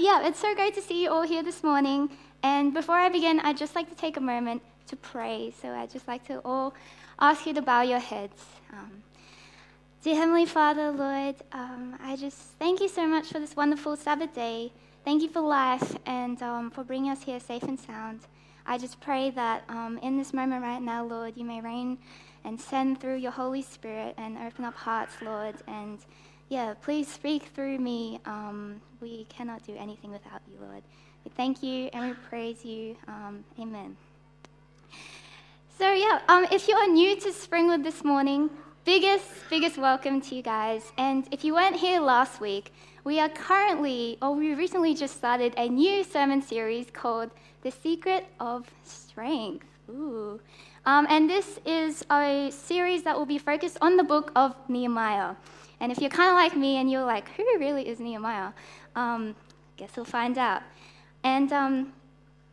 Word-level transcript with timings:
Yeah, 0.00 0.26
it's 0.26 0.40
so 0.40 0.54
great 0.54 0.74
to 0.74 0.80
see 0.80 1.02
you 1.02 1.10
all 1.10 1.22
here 1.22 1.42
this 1.42 1.62
morning. 1.62 2.10
And 2.42 2.72
before 2.72 2.96
I 2.96 3.08
begin, 3.08 3.40
I'd 3.40 3.58
just 3.58 3.74
like 3.74 3.88
to 3.90 3.94
take 3.94 4.16
a 4.16 4.20
moment 4.20 4.62
to 4.86 4.96
pray. 4.96 5.52
So 5.60 5.68
I'd 5.68 5.90
just 5.90 6.08
like 6.08 6.26
to 6.28 6.38
all 6.44 6.74
ask 7.18 7.46
you 7.46 7.52
to 7.54 7.62
bow 7.62 7.82
your 7.82 7.98
heads. 7.98 8.42
Um, 8.72 9.02
dear 10.02 10.14
Heavenly 10.14 10.46
Father, 10.46 10.90
Lord, 10.90 11.36
um, 11.52 11.98
I 12.02 12.16
just 12.16 12.38
thank 12.58 12.80
you 12.80 12.88
so 12.88 13.06
much 13.06 13.28
for 13.28 13.38
this 13.38 13.54
wonderful 13.54 13.96
Sabbath 13.96 14.34
day. 14.34 14.72
Thank 15.04 15.22
you 15.22 15.28
for 15.28 15.40
life 15.40 15.96
and 16.06 16.42
um, 16.42 16.70
for 16.70 16.84
bringing 16.84 17.10
us 17.10 17.22
here 17.22 17.38
safe 17.38 17.64
and 17.64 17.78
sound. 17.78 18.20
I 18.64 18.78
just 18.78 19.00
pray 19.00 19.30
that 19.30 19.64
um, 19.68 19.98
in 20.02 20.16
this 20.16 20.32
moment 20.32 20.62
right 20.62 20.82
now, 20.82 21.04
Lord, 21.04 21.36
you 21.36 21.44
may 21.44 21.60
reign 21.60 21.98
and 22.44 22.60
send 22.60 23.00
through 23.00 23.16
your 23.16 23.32
Holy 23.32 23.62
Spirit 23.62 24.14
and 24.16 24.38
open 24.38 24.64
up 24.64 24.74
hearts, 24.74 25.14
Lord. 25.20 25.56
And 25.66 25.98
yeah, 26.52 26.74
please 26.82 27.08
speak 27.08 27.44
through 27.54 27.78
me. 27.78 28.20
Um, 28.26 28.82
we 29.00 29.24
cannot 29.30 29.64
do 29.64 29.74
anything 29.74 30.10
without 30.10 30.42
you, 30.46 30.58
Lord. 30.60 30.82
We 31.24 31.30
thank 31.34 31.62
you 31.62 31.88
and 31.94 32.10
we 32.10 32.12
praise 32.28 32.62
you. 32.62 32.94
Um, 33.08 33.42
amen. 33.58 33.96
So, 35.78 35.94
yeah, 35.94 36.20
um, 36.28 36.46
if 36.52 36.68
you 36.68 36.76
are 36.76 36.86
new 36.88 37.18
to 37.20 37.30
Springwood 37.30 37.82
this 37.82 38.04
morning, 38.04 38.50
biggest, 38.84 39.24
biggest 39.48 39.78
welcome 39.78 40.20
to 40.20 40.34
you 40.34 40.42
guys. 40.42 40.92
And 40.98 41.26
if 41.30 41.42
you 41.42 41.54
weren't 41.54 41.76
here 41.76 42.00
last 42.00 42.38
week, 42.38 42.70
we 43.02 43.18
are 43.18 43.30
currently, 43.30 44.18
or 44.20 44.34
we 44.34 44.52
recently 44.52 44.94
just 44.94 45.16
started 45.16 45.54
a 45.56 45.70
new 45.70 46.04
sermon 46.04 46.42
series 46.42 46.88
called 46.92 47.30
The 47.62 47.70
Secret 47.70 48.26
of 48.38 48.70
Strength. 48.84 49.64
Ooh. 49.88 50.38
Um, 50.84 51.06
and 51.08 51.30
this 51.30 51.60
is 51.64 52.04
a 52.10 52.50
series 52.50 53.04
that 53.04 53.16
will 53.16 53.24
be 53.24 53.38
focused 53.38 53.78
on 53.80 53.96
the 53.96 54.04
book 54.04 54.32
of 54.36 54.54
Nehemiah. 54.68 55.36
And 55.82 55.90
if 55.90 56.00
you're 56.00 56.10
kind 56.10 56.30
of 56.30 56.36
like 56.36 56.56
me 56.56 56.76
and 56.76 56.88
you're 56.88 57.04
like, 57.04 57.28
who 57.30 57.44
really 57.58 57.88
is 57.88 57.98
Nehemiah? 57.98 58.52
Um, 58.94 59.34
guess 59.76 59.90
we'll 59.96 60.04
find 60.04 60.38
out. 60.38 60.62
And 61.24 61.52
um, 61.52 61.92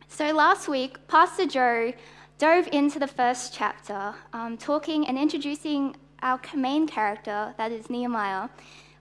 so 0.08 0.32
last 0.32 0.68
week, 0.68 0.98
Pastor 1.06 1.46
Joe 1.46 1.92
dove 2.38 2.68
into 2.72 2.98
the 2.98 3.06
first 3.06 3.54
chapter, 3.54 4.14
um, 4.32 4.58
talking 4.58 5.06
and 5.06 5.16
introducing 5.16 5.94
our 6.22 6.40
main 6.56 6.88
character, 6.88 7.54
that 7.56 7.70
is 7.70 7.88
Nehemiah. 7.88 8.48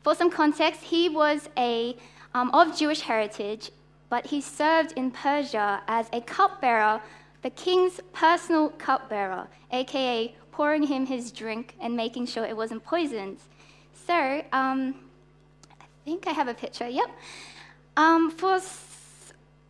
For 0.03 0.13
some 0.13 0.29
context, 0.29 0.83
he 0.83 1.09
was 1.09 1.49
a, 1.57 1.97
um, 2.35 2.51
of 2.51 2.77
Jewish 2.77 3.01
heritage, 3.01 3.71
but 4.09 4.27
he 4.27 4.41
served 4.41 4.91
in 4.91 5.09
Persia 5.09 5.81
as 5.87 6.07
a 6.13 6.21
cupbearer 6.21 7.01
the 7.41 7.49
king's 7.49 8.01
personal 8.11 8.69
cupbearer, 8.69 9.47
aka 9.71 10.35
pouring 10.51 10.83
him 10.83 11.05
his 11.05 11.31
drink 11.31 11.75
and 11.79 11.95
making 11.95 12.25
sure 12.25 12.45
it 12.45 12.55
wasn't 12.55 12.83
poisoned. 12.83 13.39
So, 14.09 14.43
um, 14.53 14.95
I 15.79 15.85
think 16.03 16.25
I 16.25 16.31
have 16.31 16.47
a 16.47 16.55
picture, 16.55 16.87
yep. 16.87 17.11
Um, 17.95 18.31
for 18.31 18.59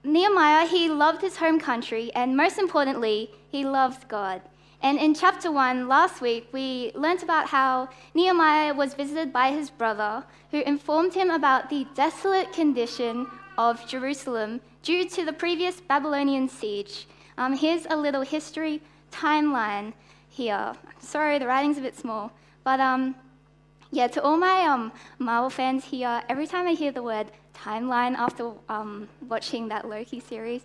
Nehemiah, 0.05 0.65
he 0.65 0.87
loved 0.87 1.21
his 1.21 1.35
home 1.35 1.59
country, 1.59 2.09
and 2.15 2.37
most 2.37 2.57
importantly, 2.57 3.31
he 3.49 3.65
loved 3.65 4.07
God. 4.07 4.41
And 4.81 4.97
in 4.97 5.13
chapter 5.13 5.51
1 5.51 5.89
last 5.89 6.21
week, 6.21 6.47
we 6.53 6.93
learnt 6.95 7.21
about 7.21 7.47
how 7.47 7.89
Nehemiah 8.13 8.73
was 8.73 8.93
visited 8.93 9.33
by 9.33 9.51
his 9.51 9.69
brother, 9.69 10.23
who 10.51 10.61
informed 10.61 11.13
him 11.13 11.29
about 11.29 11.69
the 11.69 11.85
desolate 11.93 12.53
condition 12.53 13.27
of 13.57 13.85
Jerusalem 13.89 14.61
due 14.83 15.03
to 15.09 15.25
the 15.25 15.33
previous 15.33 15.81
Babylonian 15.81 16.47
siege. 16.47 17.07
Um, 17.37 17.57
here's 17.57 17.85
a 17.87 17.97
little 17.97 18.21
history 18.21 18.81
timeline 19.11 19.91
here. 20.29 20.75
Sorry, 20.99 21.39
the 21.39 21.47
writing's 21.47 21.77
a 21.77 21.81
bit 21.81 21.97
small, 21.97 22.31
but 22.63 22.79
um, 22.79 23.15
yeah, 23.91 24.07
to 24.07 24.21
all 24.21 24.37
my 24.37 24.63
um, 24.65 24.91
Marvel 25.17 25.49
fans 25.49 25.85
here, 25.85 26.21
every 26.29 26.47
time 26.47 26.67
I 26.67 26.73
hear 26.73 26.91
the 26.91 27.03
word 27.03 27.31
timeline 27.55 28.15
after 28.15 28.51
um, 28.69 29.09
watching 29.27 29.67
that 29.69 29.87
Loki 29.89 30.19
series, 30.19 30.61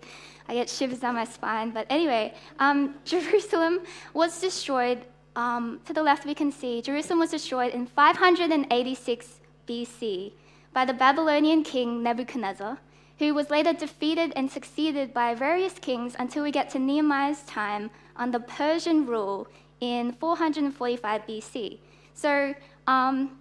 I 0.49 0.55
get 0.55 0.69
shivers 0.69 1.01
down 1.01 1.15
my 1.15 1.25
spine. 1.25 1.71
But 1.71 1.87
anyway, 1.91 2.35
um, 2.59 2.97
Jerusalem 3.05 3.81
was 4.13 4.41
destroyed. 4.41 5.05
Um, 5.37 5.81
to 5.87 5.93
the 5.93 6.03
left, 6.03 6.25
we 6.25 6.35
can 6.35 6.53
see 6.53 6.81
Jerusalem 6.81 7.19
was 7.19 7.31
destroyed 7.31 7.75
in 7.75 7.87
586 7.87 9.41
BC 9.67 10.33
by 10.73 10.85
the 10.85 10.95
Babylonian 10.95 11.65
king 11.65 12.03
Nebuchadnezzar 12.05 12.79
who 13.19 13.33
was 13.33 13.51
later 13.51 13.73
defeated 13.73 14.33
and 14.35 14.51
succeeded 14.51 15.15
by 15.15 15.35
various 15.35 15.75
kings 15.75 16.17
until 16.19 16.43
we 16.43 16.51
get 16.51 16.69
to 16.71 16.79
Nehemiah's 16.79 17.43
time 17.43 17.91
under 18.17 18.39
Persian 18.39 19.07
rule 19.07 19.47
in 19.81 20.13
445 20.13 21.27
BC. 21.27 21.79
So, 22.15 22.55
um, 22.87 23.39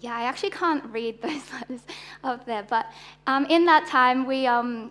yeah, 0.00 0.16
I 0.16 0.22
actually 0.22 0.50
can't 0.50 0.84
read 0.92 1.20
those 1.22 1.42
letters 1.52 1.80
up 2.22 2.46
there, 2.46 2.64
but 2.68 2.86
um, 3.26 3.46
in 3.46 3.66
that 3.66 3.86
time, 3.86 4.26
we, 4.26 4.46
um, 4.46 4.90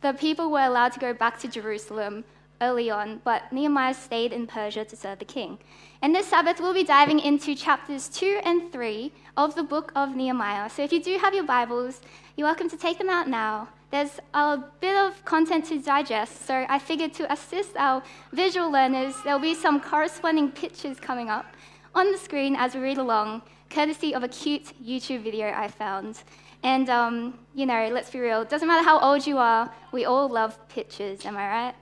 the 0.00 0.12
people 0.12 0.50
were 0.50 0.60
allowed 0.60 0.92
to 0.92 1.00
go 1.00 1.12
back 1.12 1.38
to 1.40 1.48
Jerusalem 1.48 2.24
early 2.60 2.90
on, 2.90 3.20
but 3.24 3.52
Nehemiah 3.52 3.94
stayed 3.94 4.32
in 4.32 4.46
Persia 4.46 4.84
to 4.84 4.96
serve 4.96 5.18
the 5.18 5.24
king. 5.24 5.58
And 6.02 6.14
this 6.14 6.26
Sabbath, 6.26 6.60
we'll 6.60 6.74
be 6.74 6.84
diving 6.84 7.20
into 7.20 7.54
chapters 7.54 8.08
2 8.08 8.40
and 8.44 8.72
3 8.72 9.12
of 9.36 9.54
the 9.54 9.62
book 9.62 9.92
of 9.94 10.14
Nehemiah. 10.14 10.68
So 10.70 10.82
if 10.82 10.92
you 10.92 11.02
do 11.02 11.18
have 11.18 11.34
your 11.34 11.44
Bibles, 11.44 12.00
you're 12.36 12.46
welcome 12.46 12.70
to 12.70 12.76
take 12.76 12.98
them 12.98 13.10
out 13.10 13.28
now. 13.28 13.68
There's 13.90 14.20
a 14.34 14.58
bit 14.80 14.96
of 14.96 15.24
content 15.24 15.64
to 15.66 15.78
digest, 15.78 16.46
so 16.46 16.66
I 16.68 16.78
figured 16.78 17.14
to 17.14 17.32
assist 17.32 17.76
our 17.76 18.02
visual 18.32 18.70
learners, 18.70 19.14
there'll 19.24 19.40
be 19.40 19.54
some 19.54 19.80
corresponding 19.80 20.50
pictures 20.50 21.00
coming 21.00 21.30
up 21.30 21.46
on 21.94 22.12
the 22.12 22.18
screen 22.18 22.56
as 22.56 22.74
we 22.74 22.80
read 22.80 22.98
along, 22.98 23.42
courtesy 23.70 24.14
of 24.14 24.22
a 24.22 24.28
cute 24.28 24.72
YouTube 24.84 25.22
video 25.22 25.52
I 25.52 25.68
found. 25.68 26.22
And, 26.62 26.88
um, 26.88 27.38
you 27.54 27.66
know, 27.66 27.88
let's 27.92 28.10
be 28.10 28.18
real, 28.18 28.44
doesn't 28.44 28.66
matter 28.66 28.84
how 28.84 28.98
old 28.98 29.26
you 29.26 29.38
are, 29.38 29.70
we 29.92 30.04
all 30.04 30.28
love 30.28 30.58
pictures, 30.68 31.24
am 31.24 31.36
I 31.36 31.48
right? 31.48 31.74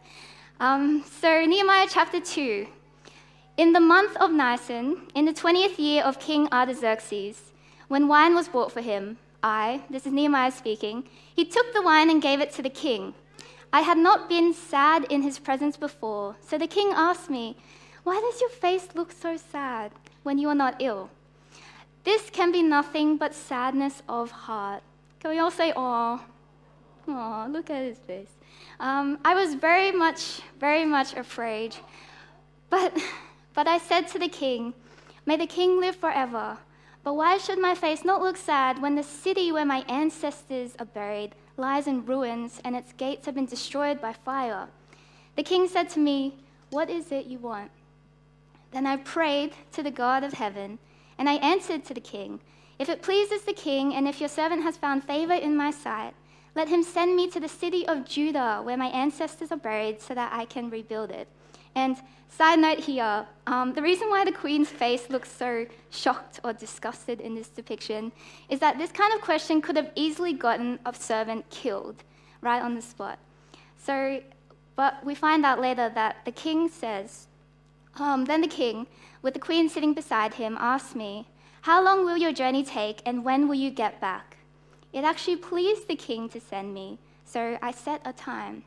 Um, 0.61 1.05
so, 1.21 1.45
Nehemiah 1.45 1.87
chapter 1.89 2.21
2. 2.21 2.67
In 3.57 3.73
the 3.73 3.81
month 3.81 4.17
of 4.19 4.31
Nisan, 4.33 5.09
in 5.15 5.25
the 5.25 5.33
20th 5.33 5.79
year 5.79 6.03
of 6.03 6.21
King 6.21 6.47
Artaxerxes, 6.53 7.53
when 7.89 8.09
wine 8.09 8.35
was 8.35 8.49
brought 8.49 8.73
for 8.73 8.83
him, 8.83 9.17
I, 9.43 9.83
this 9.89 10.07
is 10.07 10.13
Nehemiah 10.13 10.51
speaking, 10.51 11.05
he 11.35 11.45
took 11.45 11.73
the 11.73 11.83
wine 11.83 12.11
and 12.11 12.21
gave 12.21 12.41
it 12.41 12.53
to 12.53 12.63
the 12.63 12.71
king. 12.71 13.15
I 13.73 13.81
had 13.81 13.97
not 13.97 14.29
been 14.29 14.53
sad 14.53 15.05
in 15.11 15.23
his 15.23 15.39
presence 15.39 15.77
before, 15.77 16.37
so 16.41 16.59
the 16.59 16.67
king 16.67 16.93
asked 16.95 17.31
me, 17.31 17.57
Why 18.07 18.21
does 18.21 18.41
your 18.41 18.51
face 18.51 18.87
look 18.95 19.11
so 19.11 19.37
sad 19.37 19.91
when 20.23 20.39
you 20.39 20.49
are 20.49 20.55
not 20.55 20.77
ill? 20.79 21.11
This 22.05 22.31
can 22.31 22.53
be 22.53 22.63
nothing 22.63 23.17
but 23.17 23.35
sadness 23.35 24.01
of 24.09 24.31
heart. 24.31 24.85
Can 25.19 25.33
we 25.33 25.41
all 25.41 25.51
say, 25.51 25.73
Oh, 25.75 26.25
oh, 27.09 27.49
look 27.51 27.69
at 27.69 27.83
his 27.83 27.99
face. 27.99 28.31
Um, 28.79 29.19
I 29.25 29.35
was 29.35 29.55
very 29.55 29.91
much, 29.91 30.41
very 30.61 30.85
much 30.85 31.15
afraid. 31.15 31.75
But, 32.71 32.97
but 33.55 33.67
I 33.67 33.79
said 33.79 34.07
to 34.13 34.21
the 34.21 34.29
king, 34.29 34.75
May 35.27 35.37
the 35.37 35.49
king 35.49 35.81
live 35.81 35.97
forever. 35.97 36.59
But 37.03 37.15
why 37.15 37.39
should 37.39 37.59
my 37.59 37.75
face 37.75 38.05
not 38.05 38.23
look 38.23 38.37
sad 38.37 38.81
when 38.81 38.95
the 38.95 39.03
city 39.03 39.51
where 39.51 39.67
my 39.67 39.85
ancestors 39.89 40.77
are 40.79 40.87
buried 40.87 41.35
lies 41.57 41.89
in 41.89 42.07
ruins 42.07 42.61
and 42.65 42.77
its 42.77 42.93
gates 42.93 43.27
have 43.27 43.35
been 43.35 43.47
destroyed 43.47 44.01
by 44.01 44.13
fire? 44.13 44.69
The 45.35 45.43
king 45.43 45.67
said 45.67 45.89
to 45.89 45.99
me, 45.99 46.37
What 46.71 46.89
is 46.89 47.11
it 47.11 47.27
you 47.27 47.41
want? 47.41 47.73
Then 48.77 48.87
I 48.87 48.99
prayed 48.99 49.55
to 49.73 49.83
the 49.83 49.91
God 49.91 50.23
of 50.23 50.35
heaven, 50.35 50.79
and 51.17 51.31
I 51.31 51.37
answered 51.37 51.83
to 51.87 51.95
the 51.95 52.09
king, 52.15 52.41
If 52.79 52.91
it 52.91 53.01
pleases 53.01 53.41
the 53.41 53.55
king, 53.55 53.95
and 53.95 54.07
if 54.07 54.21
your 54.21 54.29
servant 54.29 54.65
has 54.65 54.77
found 54.77 55.03
favor 55.03 55.33
in 55.33 55.57
my 55.57 55.71
sight, 55.71 56.13
let 56.55 56.69
him 56.69 56.83
send 56.83 57.17
me 57.17 57.27
to 57.31 57.41
the 57.41 57.49
city 57.49 57.89
of 57.89 58.05
Judah, 58.05 58.61
where 58.63 58.77
my 58.77 58.89
ancestors 58.89 59.51
are 59.51 59.57
buried, 59.57 60.03
so 60.03 60.13
that 60.13 60.31
I 60.31 60.45
can 60.45 60.69
rebuild 60.69 61.11
it. 61.11 61.27
And 61.75 61.97
side 62.29 62.59
note 62.59 62.81
here 62.81 63.27
um, 63.47 63.73
the 63.73 63.81
reason 63.81 64.11
why 64.11 64.27
the 64.27 64.39
queen's 64.43 64.69
face 64.69 65.09
looks 65.09 65.33
so 65.33 65.65
shocked 65.89 66.41
or 66.45 66.53
disgusted 66.53 67.23
in 67.23 67.35
this 67.35 67.49
depiction 67.49 68.13
is 68.51 68.61
that 68.61 68.77
this 68.77 68.93
kind 68.93 69.15
of 69.15 69.23
question 69.23 69.63
could 69.63 69.77
have 69.77 69.91
easily 69.95 70.35
gotten 70.35 70.79
a 70.85 70.93
servant 70.93 71.49
killed 71.49 72.05
right 72.43 72.61
on 72.61 72.75
the 72.75 72.83
spot. 72.83 73.19
So, 73.79 74.21
but 74.75 75.03
we 75.03 75.15
find 75.15 75.47
out 75.47 75.63
later 75.63 75.91
that 75.95 76.17
the 76.27 76.33
king 76.33 76.69
says, 76.69 77.29
um, 77.99 78.25
Then 78.25 78.41
the 78.41 78.49
king, 78.49 78.87
with 79.23 79.35
the 79.35 79.41
queen 79.41 79.69
sitting 79.69 79.95
beside 79.95 80.35
him, 80.35 80.57
asked 80.61 80.97
me, 80.97 81.27
How 81.63 81.83
long 81.83 82.05
will 82.05 82.17
your 82.17 82.33
journey 82.33 82.65
take, 82.65 83.03
and 83.05 83.25
when 83.25 83.49
will 83.49 83.55
you 83.55 83.71
get 83.71 84.01
back? 84.01 84.37
It 84.93 85.05
actually 85.05 85.37
pleased 85.37 85.89
the 85.89 85.97
king 85.97 86.29
to 86.31 86.41
send 86.41 86.73
me, 86.73 86.99
so 87.25 87.59
I 87.61 87.71
set 87.73 88.01
a 88.05 88.13
time. 88.13 88.65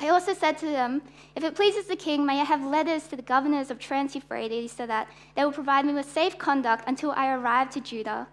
I 0.00 0.10
also 0.10 0.32
said 0.32 0.58
to 0.58 0.66
them, 0.66 1.02
If 1.34 1.42
it 1.42 1.56
pleases 1.56 1.86
the 1.86 1.96
king, 1.96 2.24
may 2.24 2.40
I 2.40 2.44
have 2.44 2.64
letters 2.64 3.08
to 3.08 3.16
the 3.16 3.22
governors 3.22 3.70
of 3.70 3.78
Trans 3.78 4.14
Euphrates 4.14 4.72
so 4.72 4.86
that 4.86 5.08
they 5.34 5.44
will 5.44 5.52
provide 5.52 5.84
me 5.84 5.92
with 5.92 6.10
safe 6.10 6.38
conduct 6.38 6.84
until 6.86 7.10
I 7.12 7.32
arrive 7.32 7.70
to 7.70 7.80
Judah. 7.80 8.28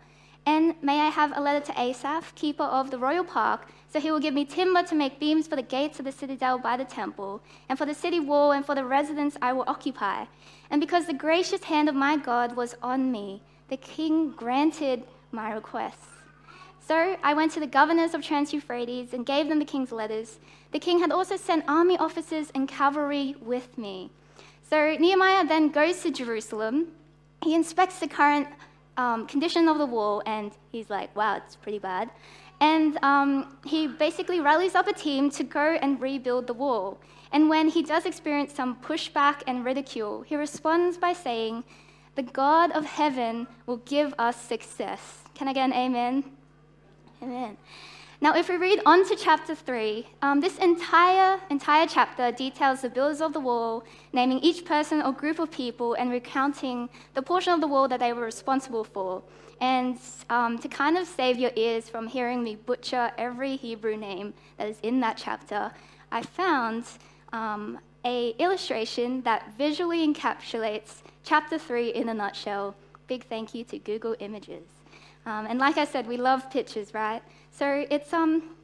And 0.46 0.76
may 0.84 1.00
I 1.00 1.10
have 1.10 1.36
a 1.36 1.42
letter 1.42 1.66
to 1.66 1.82
Asaph, 1.82 2.36
keeper 2.36 2.64
of 2.64 2.92
the 2.92 3.00
royal 3.00 3.24
park, 3.24 3.68
so 3.96 4.02
he 4.02 4.12
will 4.12 4.20
give 4.20 4.34
me 4.34 4.44
timber 4.44 4.84
to 4.84 4.94
make 4.94 5.22
beams 5.22 5.48
for 5.48 5.56
the 5.56 5.62
gates 5.62 6.00
of 6.00 6.06
the 6.06 6.12
citadel 6.12 6.60
by 6.60 6.76
the 6.76 6.84
temple, 6.84 7.42
and 7.70 7.78
for 7.78 7.86
the 7.86 7.94
city 7.94 8.20
wall, 8.20 8.52
and 8.52 8.66
for 8.66 8.76
the 8.76 8.84
residence 8.84 9.38
I 9.42 9.54
will 9.54 9.64
occupy. 9.68 10.26
And 10.70 10.82
because 10.82 11.06
the 11.06 11.14
gracious 11.14 11.64
hand 11.64 11.88
of 11.88 11.96
my 11.96 12.18
God 12.18 12.58
was 12.58 12.76
on 12.84 13.10
me, 13.10 13.42
the 13.70 13.78
king 13.78 14.32
granted 14.32 15.06
my 15.32 15.54
request. 15.54 15.98
So 16.86 17.16
I 17.24 17.34
went 17.34 17.54
to 17.54 17.62
the 17.62 17.68
governors 17.68 18.14
of 18.14 18.22
Trans 18.22 18.52
Euphrates 18.52 19.14
and 19.14 19.26
gave 19.26 19.48
them 19.48 19.60
the 19.60 19.72
king's 19.74 19.94
letters. 19.94 20.40
The 20.74 20.80
king 20.80 21.00
had 21.00 21.14
also 21.14 21.38
sent 21.38 21.64
army 21.66 21.98
officers 21.98 22.52
and 22.54 22.68
cavalry 22.68 23.38
with 23.40 23.78
me. 23.78 24.12
So 24.70 24.98
Nehemiah 25.00 25.48
then 25.48 25.70
goes 25.70 26.02
to 26.02 26.12
Jerusalem. 26.12 26.88
He 27.42 27.56
inspects 27.56 28.00
the 28.00 28.10
current 28.10 28.50
um, 28.98 29.26
condition 29.26 29.70
of 29.70 29.78
the 29.78 29.86
wall 29.86 30.22
and 30.26 30.52
he's 30.74 30.90
like, 30.90 31.16
wow, 31.16 31.38
it's 31.38 31.56
pretty 31.56 31.80
bad. 31.80 32.10
And 32.60 32.98
um, 33.04 33.58
he 33.66 33.88
basically 33.88 34.40
rallies 34.40 34.76
up 34.76 34.88
a 34.88 34.94
team 34.94 35.30
to 35.32 35.44
go 35.44 35.78
and 35.82 36.00
rebuild 36.02 36.48
the 36.48 36.54
wall. 36.54 37.00
And 37.32 37.50
when 37.50 37.68
he 37.68 37.84
does 37.84 38.06
experience 38.06 38.54
some 38.54 38.78
pushback 38.78 39.42
and 39.46 39.66
ridicule, 39.66 40.22
he 40.22 40.36
responds 40.36 40.98
by 40.98 41.14
saying, 41.14 41.64
The 42.16 42.24
God 42.24 42.72
of 42.72 42.86
heaven 42.86 43.48
will 43.66 43.78
give 43.78 44.14
us 44.18 44.40
success. 44.40 45.24
Can 45.34 45.48
I 45.48 45.54
get 45.54 45.66
an 45.66 45.74
amen? 45.74 46.24
Amen. 47.22 47.58
Now, 48.22 48.34
if 48.34 48.48
we 48.48 48.56
read 48.56 48.80
on 48.86 49.06
to 49.10 49.16
chapter 49.16 49.54
3, 49.54 50.08
um, 50.22 50.40
this 50.40 50.58
entire, 50.58 51.40
entire 51.50 51.86
chapter 51.86 52.32
details 52.32 52.82
the 52.82 52.90
builders 52.90 53.20
of 53.20 53.34
the 53.34 53.40
wall, 53.40 53.84
naming 54.14 54.40
each 54.40 54.64
person 54.64 55.02
or 55.02 55.12
group 55.12 55.38
of 55.40 55.52
people 55.52 55.94
and 55.96 56.10
recounting 56.10 56.90
the 57.14 57.22
portion 57.22 57.52
of 57.52 57.60
the 57.60 57.68
wall 57.68 57.88
that 57.90 58.00
they 58.00 58.14
were 58.14 58.24
responsible 58.24 58.86
for. 58.86 59.22
And 59.62 59.98
um, 60.30 60.58
to 60.60 60.68
kind 60.68 60.98
of 60.98 61.08
save 61.08 61.38
your 61.38 61.52
ears 61.56 61.90
from 61.90 62.08
hearing 62.08 62.44
me 62.44 62.56
butcher 62.56 63.12
every 63.18 63.56
Hebrew 63.56 63.98
name 63.98 64.34
that 64.58 64.68
is 64.68 64.78
in 64.84 65.00
that 65.00 65.18
chapter, 65.18 65.72
I 66.12 66.22
found 66.22 66.86
um, 67.32 67.80
a 68.04 68.30
illustration 68.38 69.22
that 69.22 69.54
visually 69.58 70.06
encapsulates 70.06 71.02
chapter 71.24 71.58
3 71.58 71.90
in 71.90 72.10
a 72.10 72.14
nutshell. 72.14 72.76
Big 73.08 73.26
thank 73.26 73.54
you 73.54 73.64
to 73.66 73.80
Google 73.80 74.16
Images. 74.20 74.64
Um, 75.26 75.48
and 75.48 75.58
like 75.58 75.78
I 75.78 75.86
said, 75.86 76.08
we 76.08 76.18
love 76.18 76.52
pictures, 76.52 76.94
right? 76.94 77.22
So 77.52 77.86
it's, 77.90 78.14
um, 78.14 78.56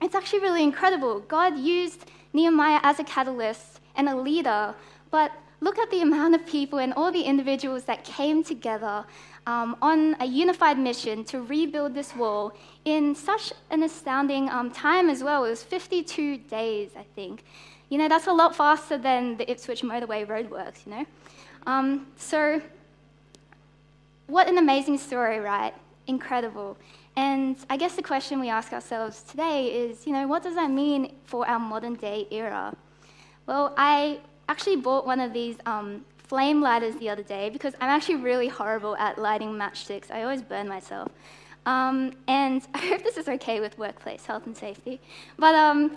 it's 0.00 0.14
actually 0.14 0.40
really 0.40 0.62
incredible. 0.62 1.20
God 1.20 1.58
used 1.58 2.06
Nehemiah 2.32 2.80
as 2.82 2.98
a 2.98 3.04
catalyst 3.04 3.80
and 3.96 4.08
a 4.08 4.16
leader, 4.16 4.74
but 5.10 5.32
look 5.60 5.78
at 5.78 5.90
the 5.90 6.00
amount 6.00 6.34
of 6.34 6.46
people 6.46 6.78
and 6.78 6.92
all 6.94 7.12
the 7.12 7.22
individuals 7.22 7.84
that 7.84 8.04
came 8.04 8.42
together 8.42 9.04
um, 9.46 9.76
on 9.80 10.16
a 10.20 10.26
unified 10.26 10.78
mission 10.78 11.24
to 11.24 11.40
rebuild 11.40 11.94
this 11.94 12.14
wall 12.16 12.52
in 12.84 13.14
such 13.14 13.52
an 13.70 13.82
astounding 13.82 14.48
um, 14.50 14.70
time 14.70 15.08
as 15.08 15.22
well. 15.22 15.44
It 15.44 15.50
was 15.50 15.62
52 15.62 16.38
days, 16.38 16.90
I 16.96 17.04
think. 17.14 17.44
You 17.88 17.98
know, 17.98 18.08
that's 18.08 18.26
a 18.26 18.32
lot 18.32 18.56
faster 18.56 18.98
than 18.98 19.36
the 19.36 19.48
Ipswich 19.48 19.82
motorway 19.82 20.26
roadworks, 20.26 20.84
you 20.84 20.92
know? 20.92 21.06
Um, 21.66 22.06
so, 22.16 22.60
what 24.26 24.48
an 24.48 24.58
amazing 24.58 24.98
story, 24.98 25.38
right? 25.38 25.72
Incredible. 26.08 26.76
And 27.14 27.56
I 27.70 27.76
guess 27.76 27.94
the 27.94 28.02
question 28.02 28.40
we 28.40 28.48
ask 28.48 28.72
ourselves 28.72 29.22
today 29.22 29.66
is, 29.68 30.06
you 30.06 30.12
know, 30.12 30.26
what 30.26 30.42
does 30.42 30.56
that 30.56 30.70
mean 30.70 31.14
for 31.24 31.48
our 31.48 31.60
modern 31.60 31.94
day 31.94 32.26
era? 32.30 32.76
Well, 33.46 33.72
I 33.76 34.18
actually 34.48 34.76
bought 34.76 35.06
one 35.06 35.20
of 35.20 35.32
these 35.32 35.56
um, 35.64 36.04
flame 36.26 36.60
lighters 36.60 36.96
the 36.96 37.08
other 37.08 37.22
day 37.22 37.50
because 37.50 37.74
I'm 37.80 37.90
actually 37.90 38.16
really 38.16 38.48
horrible 38.48 38.96
at 38.96 39.18
lighting 39.18 39.52
matchsticks. 39.52 40.10
I 40.10 40.22
always 40.22 40.42
burn 40.42 40.68
myself. 40.68 41.10
Um, 41.66 42.12
and 42.28 42.66
I 42.74 42.78
hope 42.78 43.02
this 43.02 43.16
is 43.16 43.28
okay 43.28 43.60
with 43.60 43.78
workplace 43.78 44.24
health 44.24 44.46
and 44.46 44.56
safety. 44.56 45.00
But 45.38 45.54
um, 45.54 45.96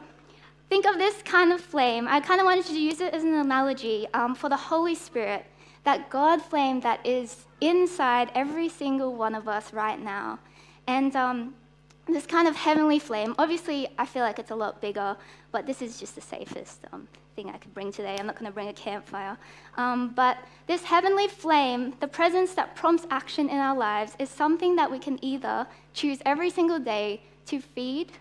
think 0.70 0.86
of 0.86 0.98
this 0.98 1.22
kind 1.24 1.52
of 1.52 1.62
flame. 1.62 2.08
I 2.08 2.20
kind 2.20 2.40
of 2.40 2.46
wanted 2.46 2.66
to 2.66 2.80
use 2.80 3.02
it 3.02 3.14
as 3.14 3.24
an 3.24 3.34
analogy 3.34 4.08
um, 4.14 4.36
for 4.36 4.50
the 4.50 4.58
Holy 4.58 4.96
Spirit, 4.96 5.46
that 5.84 6.10
God 6.10 6.42
flame 6.42 6.82
that 6.82 7.06
is 7.06 7.46
inside 7.62 8.32
every 8.36 8.70
single 8.70 9.16
one 9.16 9.34
of 9.34 9.48
us 9.48 9.74
right 9.74 10.00
now. 10.00 10.40
And 10.88 11.16
um, 11.16 11.56
this 12.14 12.26
kind 12.26 12.48
of 12.48 12.56
heavenly 12.56 13.00
flame, 13.00 13.36
obviously, 13.38 13.88
I 13.98 14.06
feel 14.06 14.24
like 14.24 14.40
it's 14.40 14.52
a 14.52 14.56
lot 14.56 14.82
bigger, 14.82 15.16
but 15.52 15.66
this 15.66 15.82
is 15.82 16.00
just 16.00 16.16
the 16.16 16.22
safest 16.22 16.86
um, 16.92 17.08
thing 17.36 17.50
I 17.50 17.58
could 17.58 17.74
bring 17.74 17.92
today. 17.92 18.16
I'm 18.20 18.26
not 18.26 18.36
going 18.36 18.46
to 18.46 18.54
bring 18.54 18.70
a 18.70 18.74
campfire. 18.74 19.38
Um, 19.78 20.10
but 20.16 20.38
this 20.68 20.84
heavenly 20.84 21.28
flame, 21.28 21.94
the 22.00 22.08
presence 22.08 22.54
that 22.54 22.76
prompts 22.76 23.06
action 23.12 23.50
in 23.50 23.58
our 23.58 23.76
lives, 23.76 24.14
is 24.20 24.30
something 24.30 24.76
that 24.76 24.90
we 24.92 25.00
can 25.00 25.24
either 25.24 25.68
choose 25.94 26.20
every 26.26 26.50
single 26.50 26.80
day 26.80 27.22
to 27.48 27.60
feed 27.60 28.12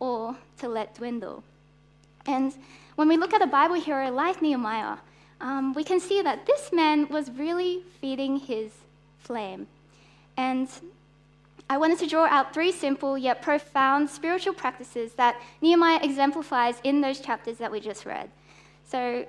or 0.00 0.36
to 0.58 0.68
let 0.68 0.94
dwindle. 0.94 1.42
And 2.26 2.54
when 2.96 3.08
we 3.08 3.16
look 3.16 3.32
at 3.32 3.42
a 3.42 3.46
Bible 3.46 3.76
hero 3.76 4.10
like 4.10 4.42
Nehemiah, 4.42 4.98
um, 5.40 5.72
we 5.72 5.84
can 5.84 6.00
see 6.00 6.22
that 6.22 6.46
this 6.46 6.72
man 6.72 7.08
was 7.08 7.30
really 7.30 7.84
feeding 8.00 8.38
his 8.38 8.70
flame. 9.18 9.66
And 10.36 10.68
I 11.70 11.76
wanted 11.76 11.98
to 11.98 12.06
draw 12.06 12.24
out 12.26 12.54
three 12.54 12.72
simple 12.72 13.18
yet 13.18 13.42
profound 13.42 14.08
spiritual 14.08 14.54
practices 14.54 15.12
that 15.14 15.36
Nehemiah 15.60 16.00
exemplifies 16.02 16.80
in 16.82 17.00
those 17.02 17.20
chapters 17.20 17.58
that 17.58 17.70
we 17.70 17.80
just 17.80 18.06
read. 18.06 18.30
So, 18.84 19.26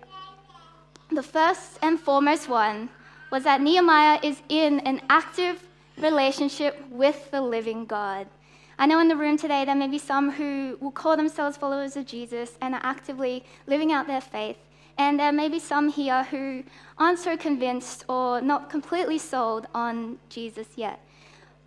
the 1.11 1.23
first 1.23 1.79
and 1.81 1.99
foremost 1.99 2.47
one 2.47 2.89
was 3.29 3.43
that 3.43 3.61
Nehemiah 3.61 4.19
is 4.23 4.41
in 4.47 4.79
an 4.81 5.01
active 5.09 5.63
relationship 5.97 6.81
with 6.89 7.29
the 7.31 7.41
living 7.41 7.85
God. 7.85 8.27
I 8.77 8.85
know 8.85 8.99
in 8.99 9.09
the 9.09 9.17
room 9.17 9.37
today 9.37 9.65
there 9.65 9.75
may 9.75 9.89
be 9.89 9.97
some 9.97 10.31
who 10.31 10.77
will 10.79 10.91
call 10.91 11.17
themselves 11.17 11.57
followers 11.57 11.97
of 11.97 12.05
Jesus 12.05 12.57
and 12.61 12.73
are 12.73 12.81
actively 12.83 13.43
living 13.67 13.91
out 13.91 14.07
their 14.07 14.21
faith. 14.21 14.55
And 14.97 15.19
there 15.19 15.33
may 15.33 15.49
be 15.49 15.59
some 15.59 15.89
here 15.89 16.23
who 16.25 16.63
aren't 16.97 17.19
so 17.19 17.35
convinced 17.35 18.05
or 18.07 18.39
not 18.39 18.69
completely 18.69 19.17
sold 19.17 19.67
on 19.73 20.19
Jesus 20.29 20.67
yet. 20.77 21.01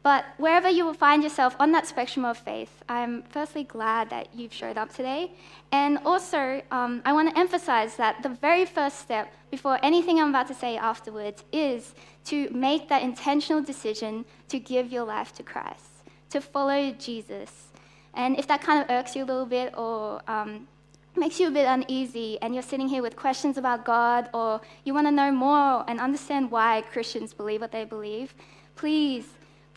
But 0.03 0.25
wherever 0.37 0.69
you 0.69 0.85
will 0.85 0.95
find 0.95 1.23
yourself 1.23 1.55
on 1.61 1.71
that 1.73 1.87
spectrum 1.87 2.25
of 2.25 2.37
faith, 2.37 2.83
I'm 2.89 3.23
firstly 3.23 3.65
glad 3.65 4.11
that 4.11 4.35
you've 4.35 4.53
showed 4.53 4.77
up 4.77 4.93
today. 4.93 5.33
And 5.71 5.99
also, 6.05 6.61
um, 6.73 7.03
I 7.05 7.13
want 7.13 7.31
to 7.31 7.39
emphasize 7.39 7.97
that 7.97 8.23
the 8.23 8.31
very 8.31 8.65
first 8.65 8.99
step 8.99 9.33
before 9.51 9.79
anything 9.83 10.19
I'm 10.19 10.31
about 10.31 10.49
to 10.49 10.55
say 10.55 10.77
afterwards 10.77 11.45
is 11.53 11.95
to 12.27 12.51
make 12.51 12.89
that 12.89 13.03
intentional 13.03 13.63
decision 13.63 14.25
to 14.49 14.59
give 14.59 14.91
your 14.91 15.05
life 15.05 15.33
to 15.35 15.45
Christ 15.45 15.93
to 16.33 16.41
follow 16.41 16.91
Jesus. 16.93 17.69
And 18.15 18.39
if 18.39 18.47
that 18.49 18.63
kind 18.63 18.83
of 18.83 18.91
irks 18.91 19.15
you 19.15 19.25
a 19.25 19.29
little 19.33 19.47
bit 19.47 19.77
or 19.77 20.21
um, 20.27 20.67
makes 21.15 21.39
you 21.39 21.49
a 21.49 21.51
bit 21.51 21.67
uneasy 21.67 22.39
and 22.41 22.55
you're 22.55 22.63
sitting 22.63 22.89
here 22.89 23.03
with 23.03 23.17
questions 23.17 23.59
about 23.59 23.85
God 23.85 24.29
or 24.35 24.61
you 24.85 24.95
want 24.95 25.07
to 25.07 25.13
know 25.13 25.31
more 25.31 25.85
and 25.89 26.01
understand 26.01 26.51
why 26.51 26.83
Christians 26.91 27.33
believe 27.35 27.61
what 27.61 27.71
they 27.71 27.85
believe, 27.85 28.35
please, 28.77 29.27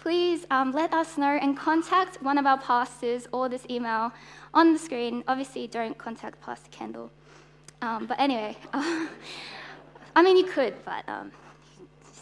please 0.06 0.46
um, 0.52 0.72
let 0.72 0.94
us 0.94 1.18
know 1.18 1.36
and 1.42 1.58
contact 1.58 2.22
one 2.22 2.38
of 2.38 2.46
our 2.46 2.60
pastors 2.60 3.28
or 3.32 3.50
this 3.50 3.66
email 3.72 4.12
on 4.54 4.72
the 4.72 4.78
screen. 4.78 5.24
Obviously, 5.28 5.66
don't 5.66 5.98
contact 5.98 6.40
Pastor 6.40 6.70
Kendall. 6.70 7.10
Um, 7.82 8.06
but 8.06 8.20
anyway, 8.20 8.56
I 10.16 10.22
mean, 10.22 10.38
you 10.38 10.46
could, 10.46 10.76
but 10.86 11.10
um, 11.10 11.32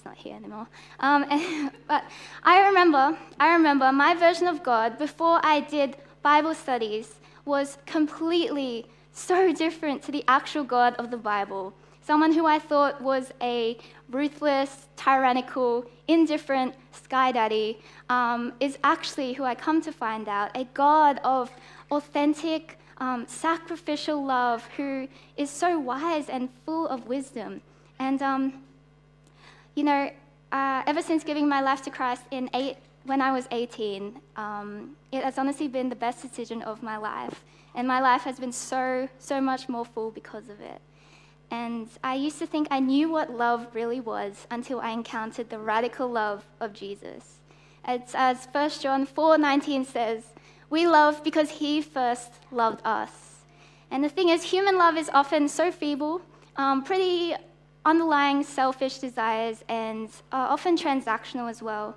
not 0.05 0.15
here 0.15 0.33
anymore. 0.33 0.65
Um, 1.01 1.25
but 1.89 2.05
I 2.43 2.65
remember, 2.67 3.17
I 3.37 3.51
remember 3.51 3.91
my 3.91 4.15
version 4.15 4.47
of 4.47 4.63
God 4.63 4.97
before 4.97 5.41
I 5.43 5.59
did 5.59 5.97
Bible 6.21 6.53
studies 6.53 7.19
was 7.43 7.77
completely 7.85 8.85
so 9.11 9.51
different 9.63 10.01
to 10.03 10.11
the 10.13 10.23
actual 10.29 10.63
God 10.63 10.95
of 10.95 11.11
the 11.11 11.17
Bible. 11.17 11.73
Someone 11.99 12.31
who 12.31 12.45
I 12.45 12.59
thought 12.59 13.01
was 13.01 13.33
a 13.41 13.77
ruthless, 14.13 14.87
tyrannical, 14.95 15.85
indifferent 16.07 16.75
sky 16.91 17.31
daddy 17.31 17.79
um, 18.09 18.53
is 18.59 18.77
actually 18.83 19.33
who 19.33 19.43
I 19.43 19.55
come 19.55 19.81
to 19.81 19.91
find 19.91 20.27
out 20.27 20.55
a 20.55 20.65
God 20.73 21.19
of 21.23 21.49
authentic, 21.91 22.77
um, 22.97 23.25
sacrificial 23.27 24.23
love 24.23 24.65
who 24.77 25.07
is 25.37 25.49
so 25.49 25.79
wise 25.79 26.29
and 26.29 26.49
full 26.65 26.87
of 26.87 27.07
wisdom. 27.07 27.61
And 27.99 28.21
um, 28.21 28.63
you 29.75 29.83
know, 29.83 30.11
uh, 30.51 30.83
ever 30.85 31.01
since 31.01 31.23
giving 31.23 31.47
my 31.47 31.61
life 31.61 31.81
to 31.83 31.89
Christ 31.89 32.23
in 32.31 32.49
eight, 32.53 32.77
when 33.05 33.21
I 33.21 33.31
was 33.31 33.47
18, 33.51 34.19
um, 34.37 34.95
it 35.11 35.23
has 35.23 35.37
honestly 35.37 35.67
been 35.67 35.89
the 35.89 35.95
best 35.95 36.21
decision 36.21 36.61
of 36.61 36.81
my 36.83 36.97
life. 36.97 37.43
And 37.75 37.87
my 37.87 37.99
life 37.99 38.21
has 38.21 38.39
been 38.39 38.51
so, 38.51 39.09
so 39.19 39.41
much 39.41 39.67
more 39.67 39.83
full 39.83 40.11
because 40.11 40.47
of 40.49 40.61
it. 40.61 40.79
And 41.53 41.87
I 42.03 42.15
used 42.15 42.39
to 42.39 42.47
think 42.47 42.67
I 42.71 42.79
knew 42.79 43.11
what 43.11 43.29
love 43.29 43.67
really 43.75 43.99
was 43.99 44.47
until 44.49 44.81
I 44.81 44.89
encountered 44.89 45.51
the 45.51 45.59
radical 45.59 46.09
love 46.09 46.43
of 46.59 46.73
Jesus. 46.73 47.41
It's 47.87 48.15
as 48.15 48.47
1 48.51 48.81
John 48.81 49.05
4:19 49.05 49.85
says, 49.85 50.33
"We 50.71 50.87
love 50.87 51.23
because 51.23 51.61
he 51.61 51.79
first 51.79 52.31
loved 52.49 52.81
us." 52.83 53.45
And 53.91 54.03
the 54.03 54.09
thing 54.09 54.29
is, 54.29 54.45
human 54.45 54.79
love 54.79 54.97
is 54.97 55.11
often 55.13 55.47
so 55.47 55.71
feeble, 55.71 56.23
um, 56.55 56.81
pretty 56.81 57.35
underlying 57.85 58.41
selfish 58.41 58.97
desires 58.97 59.63
and 59.67 60.09
are 60.31 60.47
often 60.47 60.75
transactional 60.75 61.51
as 61.51 61.61
well. 61.61 61.95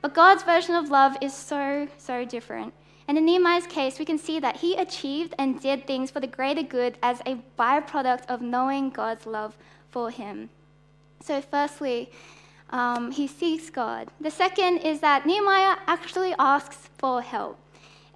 But 0.00 0.14
God's 0.14 0.44
version 0.44 0.74
of 0.76 0.88
love 0.88 1.18
is 1.20 1.34
so, 1.34 1.88
so 1.98 2.24
different. 2.24 2.72
And 3.06 3.18
in 3.18 3.26
Nehemiah's 3.26 3.66
case, 3.66 3.98
we 3.98 4.04
can 4.04 4.18
see 4.18 4.40
that 4.40 4.56
he 4.56 4.74
achieved 4.76 5.34
and 5.38 5.60
did 5.60 5.86
things 5.86 6.10
for 6.10 6.20
the 6.20 6.26
greater 6.26 6.62
good 6.62 6.96
as 7.02 7.20
a 7.26 7.38
byproduct 7.58 8.26
of 8.28 8.40
knowing 8.40 8.90
God's 8.90 9.26
love 9.26 9.56
for 9.90 10.10
him. 10.10 10.48
So, 11.20 11.40
firstly, 11.40 12.10
um, 12.70 13.12
he 13.12 13.26
seeks 13.26 13.70
God. 13.70 14.08
The 14.20 14.30
second 14.30 14.78
is 14.78 15.00
that 15.00 15.26
Nehemiah 15.26 15.76
actually 15.86 16.34
asks 16.38 16.88
for 16.98 17.22
help. 17.22 17.58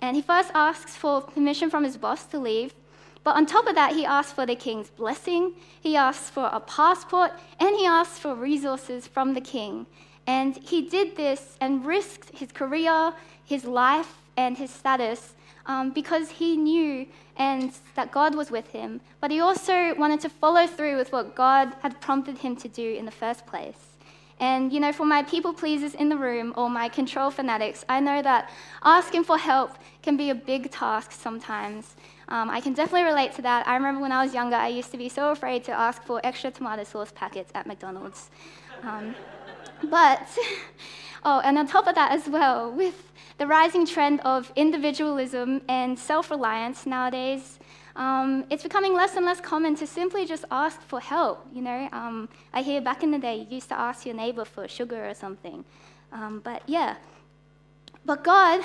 And 0.01 0.17
he 0.17 0.23
first 0.23 0.51
asks 0.55 0.97
for 0.97 1.21
permission 1.21 1.71
from 1.71 1.85
his 1.85 1.97
boss 1.97 2.25
to 2.27 2.39
leave. 2.39 2.75
But 3.25 3.37
on 3.37 3.47
top 3.47 3.67
of 3.67 3.75
that, 3.75 3.95
he 3.95 4.07
asks 4.07 4.33
for 4.33 4.47
the 4.47 4.55
king's 4.55 4.89
blessing, 4.91 5.53
he 5.81 5.97
asks 5.97 6.31
for 6.31 6.49
a 6.53 6.61
passport, 6.61 7.33
and 7.61 7.77
he 7.77 7.85
asks 7.85 8.19
for 8.19 8.35
resources 8.35 9.07
from 9.07 9.35
the 9.35 9.41
king. 9.41 9.87
And 10.27 10.57
he 10.57 10.83
did 10.83 11.17
this 11.17 11.57
and 11.61 11.85
risked 11.85 12.39
his 12.39 12.53
career, 12.53 13.13
his 13.45 13.65
life, 13.65 14.15
and 14.39 14.57
his 14.57 14.71
status 14.71 15.35
um, 15.67 15.91
because 15.91 16.31
he 16.31 16.57
knew 16.57 17.07
and 17.37 17.73
that 17.97 18.13
God 18.13 18.35
was 18.35 18.51
with 18.51 18.69
him. 18.69 19.01
But 19.21 19.31
he 19.31 19.41
also 19.41 19.95
wanted 19.97 20.21
to 20.21 20.29
follow 20.29 20.67
through 20.67 20.97
with 20.97 21.13
what 21.13 21.35
God 21.35 21.75
had 21.83 22.01
prompted 22.01 22.39
him 22.39 22.57
to 22.57 22.69
do 22.69 22.95
in 22.95 23.05
the 23.05 23.11
first 23.11 23.47
place. 23.47 23.83
And, 24.41 24.73
you 24.73 24.79
know, 24.79 24.93
for 24.93 25.05
my 25.05 25.25
people 25.25 25.53
pleasers 25.53 25.95
in 25.97 26.09
the 26.09 26.17
room 26.17 26.55
or 26.57 26.71
my 26.71 26.89
control 26.89 27.31
fanatics, 27.33 27.85
I 27.89 27.99
know 27.99 28.23
that 28.23 28.49
asking 28.85 29.25
for 29.25 29.37
help 29.37 29.73
can 30.03 30.17
be 30.17 30.31
a 30.31 30.35
big 30.35 30.71
task 30.71 31.11
sometimes. 31.11 31.97
Um, 32.29 32.49
I 32.49 32.61
can 32.61 32.73
definitely 32.73 33.03
relate 33.03 33.33
to 33.33 33.43
that. 33.43 33.67
I 33.67 33.75
remember 33.75 34.01
when 34.01 34.13
I 34.13 34.23
was 34.25 34.33
younger, 34.33 34.55
I 34.55 34.69
used 34.69 34.93
to 34.93 34.97
be 34.97 35.09
so 35.09 35.33
afraid 35.33 35.65
to 35.65 35.73
ask 35.73 36.05
for 36.05 36.21
extra 36.23 36.53
tomato 36.53 36.85
sauce 36.85 37.13
packets 37.13 37.51
at 37.57 37.67
McDonald's. 37.67 38.31
Um, 38.85 39.17
but, 39.91 40.29
oh, 41.25 41.41
and 41.41 41.59
on 41.59 41.67
top 41.67 41.89
of 41.89 41.97
that 41.97 42.13
as 42.13 42.29
well, 42.29 42.71
with 42.71 43.09
the 43.39 43.47
rising 43.47 43.87
trend 43.87 44.21
of 44.21 44.53
individualism 44.57 45.63
and 45.69 45.99
self 45.99 46.31
reliance 46.31 46.87
nowadays, 46.87 47.59
um, 47.95 48.45
it's 48.51 48.63
becoming 48.63 48.95
less 48.95 49.17
and 49.17 49.25
less 49.25 49.41
common 49.41 49.75
to 49.77 49.87
simply 49.87 50.27
just 50.27 50.45
ask 50.51 50.81
for 50.83 51.01
help. 51.01 51.47
You 51.53 51.63
know, 51.63 51.89
um, 51.93 52.29
I 52.53 52.63
hear 52.63 52.81
back 52.81 53.03
in 53.03 53.11
the 53.11 53.19
day 53.19 53.37
you 53.39 53.47
used 53.57 53.69
to 53.69 53.79
ask 53.79 54.05
your 54.05 54.15
neighbor 54.15 54.45
for 54.45 54.69
sugar 54.69 55.09
or 55.09 55.15
something. 55.15 55.65
Um, 56.13 56.41
but 56.45 56.63
yeah, 56.67 56.97
but 58.05 58.25
God, 58.25 58.65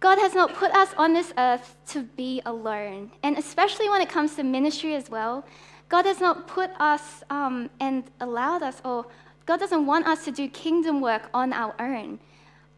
God 0.00 0.18
has 0.18 0.34
not 0.34 0.54
put 0.54 0.70
us 0.72 0.94
on 0.96 1.12
this 1.12 1.32
earth 1.36 1.76
to 1.88 2.02
be 2.02 2.40
alone, 2.46 3.10
and 3.22 3.36
especially 3.36 3.88
when 3.90 4.00
it 4.00 4.08
comes 4.08 4.34
to 4.36 4.42
ministry 4.42 4.94
as 4.94 5.10
well. 5.10 5.44
God 5.88 6.04
has 6.04 6.20
not 6.20 6.46
put 6.46 6.70
us 6.78 7.24
um, 7.30 7.70
and 7.80 8.04
allowed 8.20 8.62
us, 8.62 8.80
or 8.84 9.06
God 9.46 9.58
doesn't 9.58 9.86
want 9.86 10.06
us 10.06 10.24
to 10.26 10.30
do 10.30 10.48
kingdom 10.48 11.00
work 11.00 11.30
on 11.32 11.52
our 11.54 11.74
own. 11.80 12.18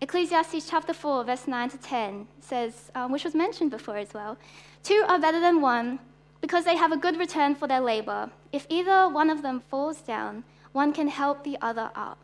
Ecclesiastes 0.02 0.68
chapter 0.68 0.94
4, 0.94 1.24
verse 1.24 1.46
9 1.46 1.70
to 1.70 1.76
10 1.76 2.26
says, 2.40 2.90
um, 2.94 3.12
which 3.12 3.24
was 3.24 3.34
mentioned 3.34 3.70
before 3.70 3.98
as 3.98 4.14
well 4.14 4.38
Two 4.82 5.04
are 5.06 5.18
better 5.18 5.40
than 5.40 5.60
one 5.60 5.98
because 6.40 6.64
they 6.64 6.76
have 6.76 6.90
a 6.90 6.96
good 6.96 7.18
return 7.18 7.54
for 7.54 7.68
their 7.68 7.80
labor. 7.80 8.30
If 8.50 8.66
either 8.70 9.08
one 9.08 9.28
of 9.28 9.42
them 9.42 9.60
falls 9.60 10.00
down, 10.00 10.44
one 10.72 10.94
can 10.94 11.08
help 11.08 11.44
the 11.44 11.58
other 11.60 11.90
up. 11.94 12.18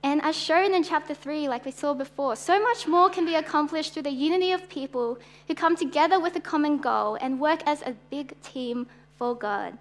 And 0.00 0.22
as 0.22 0.36
shown 0.36 0.74
in 0.74 0.84
chapter 0.84 1.12
3, 1.12 1.48
like 1.48 1.64
we 1.64 1.72
saw 1.72 1.92
before, 1.92 2.36
so 2.36 2.62
much 2.62 2.86
more 2.86 3.10
can 3.10 3.26
be 3.26 3.34
accomplished 3.34 3.94
through 3.94 4.04
the 4.04 4.10
unity 4.10 4.52
of 4.52 4.68
people 4.68 5.18
who 5.48 5.56
come 5.56 5.74
together 5.74 6.20
with 6.20 6.36
a 6.36 6.40
common 6.40 6.78
goal 6.78 7.18
and 7.20 7.40
work 7.40 7.62
as 7.66 7.82
a 7.82 7.96
big 8.10 8.40
team 8.42 8.86
for 9.16 9.34
God. 9.34 9.76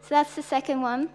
So 0.00 0.14
that's 0.14 0.34
the 0.34 0.42
second 0.42 0.80
one. 0.80 1.10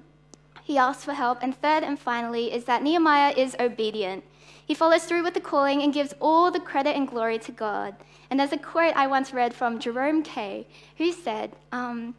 He 0.64 0.78
asks 0.78 1.04
for 1.04 1.14
help. 1.14 1.40
And 1.42 1.56
third 1.56 1.84
and 1.84 2.00
finally 2.00 2.54
is 2.54 2.66
that 2.66 2.84
Nehemiah 2.84 3.34
is 3.36 3.56
obedient. 3.60 4.24
He 4.66 4.74
follows 4.74 5.04
through 5.04 5.24
with 5.24 5.34
the 5.34 5.42
calling 5.42 5.82
and 5.82 5.94
gives 5.94 6.14
all 6.22 6.50
the 6.50 6.60
credit 6.60 6.96
and 6.96 7.08
glory 7.08 7.38
to 7.40 7.52
God. 7.52 7.96
And 8.30 8.40
there's 8.40 8.54
a 8.54 8.58
quote 8.58 8.96
I 8.96 9.08
once 9.08 9.34
read 9.34 9.54
from 9.54 9.80
Jerome 9.80 10.24
K., 10.24 10.66
who 10.98 11.12
said, 11.12 11.52
um, 11.72 12.16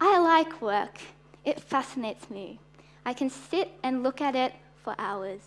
I 0.00 0.18
like 0.18 0.60
work. 0.60 0.98
It 1.44 1.58
fascinates 1.58 2.28
me. 2.28 2.58
I 3.06 3.14
can 3.14 3.30
sit 3.30 3.70
and 3.82 4.02
look 4.02 4.20
at 4.20 4.36
it 4.36 4.52
for 4.82 4.94
hours. 4.98 5.40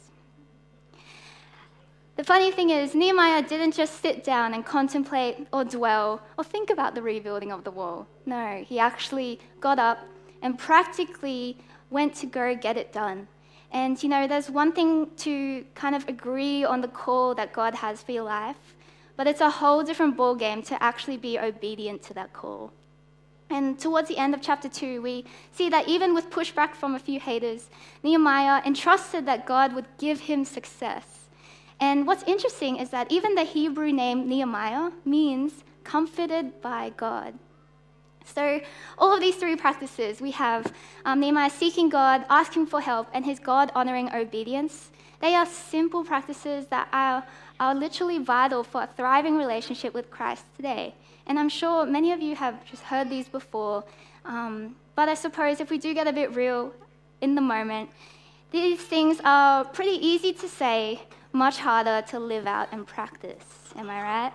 The 2.16 2.24
funny 2.24 2.52
thing 2.52 2.70
is, 2.70 2.96
Nehemiah 2.96 3.44
didn't 3.44 3.76
just 3.76 4.02
sit 4.02 4.24
down 4.26 4.54
and 4.54 4.66
contemplate 4.66 5.48
or 5.54 5.64
dwell 5.64 6.22
or 6.38 6.44
think 6.44 6.70
about 6.70 6.96
the 6.96 7.02
rebuilding 7.02 7.52
of 7.52 7.64
the 7.64 7.72
wall. 7.72 8.08
No, 8.26 8.64
he 8.68 8.80
actually 8.80 9.40
got 9.62 9.80
up 9.80 10.00
and 10.42 10.58
practically 10.58 11.58
went 11.90 12.16
to 12.16 12.26
go 12.26 12.56
get 12.56 12.78
it 12.78 12.92
done. 12.94 13.28
And 13.72 14.02
you 14.02 14.10
know, 14.10 14.28
there's 14.28 14.50
one 14.50 14.72
thing 14.72 15.10
to 15.18 15.66
kind 15.76 15.96
of 15.96 16.08
agree 16.08 16.64
on 16.64 16.82
the 16.82 16.88
call 16.88 17.36
that 17.36 17.54
God 17.54 17.76
has 17.76 18.02
for 18.02 18.12
your 18.12 18.24
life, 18.24 18.76
but 19.16 19.28
it's 19.28 19.42
a 19.42 19.50
whole 19.50 19.84
different 19.84 20.18
ballgame 20.18 20.66
to 20.68 20.82
actually 20.82 21.18
be 21.18 21.38
obedient 21.38 22.02
to 22.04 22.14
that 22.16 22.34
call. 22.34 22.72
And 23.52 23.80
towards 23.80 24.08
the 24.08 24.18
end 24.18 24.34
of 24.34 24.42
chapter 24.42 24.70
2, 24.70 25.02
we 25.02 25.26
see 25.52 25.70
that 25.70 25.88
even 25.88 26.14
with 26.14 26.30
pushback 26.30 26.76
from 26.76 26.94
a 26.94 27.00
few 27.00 27.20
haters, 27.20 27.70
Nehemiah 28.04 28.62
entrusted 28.64 29.26
that 29.26 29.48
God 29.48 29.74
would 29.74 29.86
give 29.98 30.22
him 30.22 30.46
success. 30.46 31.30
And 31.80 32.06
what's 32.06 32.24
interesting 32.24 32.78
is 32.78 32.90
that 32.92 33.12
even 33.12 33.36
the 33.36 33.44
Hebrew 33.44 33.92
name 33.92 34.28
Nehemiah 34.28 34.92
means 35.04 35.64
comforted 35.84 36.62
by 36.62 36.92
God. 36.96 37.34
So, 38.26 38.62
all 38.98 39.14
of 39.14 39.22
these 39.22 39.36
three 39.36 39.56
practices 39.56 40.22
we 40.22 40.32
have 40.32 40.72
um, 41.06 41.20
Nehemiah 41.20 41.50
seeking 41.50 41.90
God, 41.90 42.26
asking 42.30 42.68
for 42.68 42.82
help, 42.82 43.08
and 43.14 43.26
his 43.26 43.40
God 43.40 43.72
honoring 43.76 44.12
obedience. 44.14 44.92
They 45.20 45.36
are 45.36 45.46
simple 45.46 46.04
practices 46.04 46.68
that 46.68 46.88
are, 46.94 47.26
are 47.60 47.76
literally 47.76 48.20
vital 48.20 48.64
for 48.64 48.84
a 48.84 48.88
thriving 48.88 49.38
relationship 49.38 49.94
with 49.94 50.10
Christ 50.10 50.46
today. 50.56 50.96
And 51.28 51.38
I'm 51.38 51.50
sure 51.50 51.86
many 51.86 52.12
of 52.12 52.22
you 52.22 52.36
have 52.36 52.66
just 52.66 52.84
heard 52.84 53.10
these 53.10 53.28
before. 53.28 53.84
Um, 54.26 54.76
but 54.96 55.10
I 55.10 55.14
suppose 55.14 55.60
if 55.60 55.70
we 55.70 55.78
do 55.78 55.94
get 55.94 56.08
a 56.08 56.14
bit 56.14 56.36
real 56.36 56.74
in 57.22 57.36
the 57.36 57.42
moment, 57.42 57.90
these 58.52 58.80
things 58.80 59.20
are 59.24 59.66
pretty 59.66 59.98
easy 60.06 60.34
to 60.34 60.48
say, 60.48 61.02
much 61.34 61.58
harder 61.58 62.02
to 62.08 62.20
live 62.20 62.48
out 62.48 62.70
and 62.72 62.88
practice. 62.88 63.46
Am 63.76 63.90
I 63.90 64.02
right? 64.02 64.34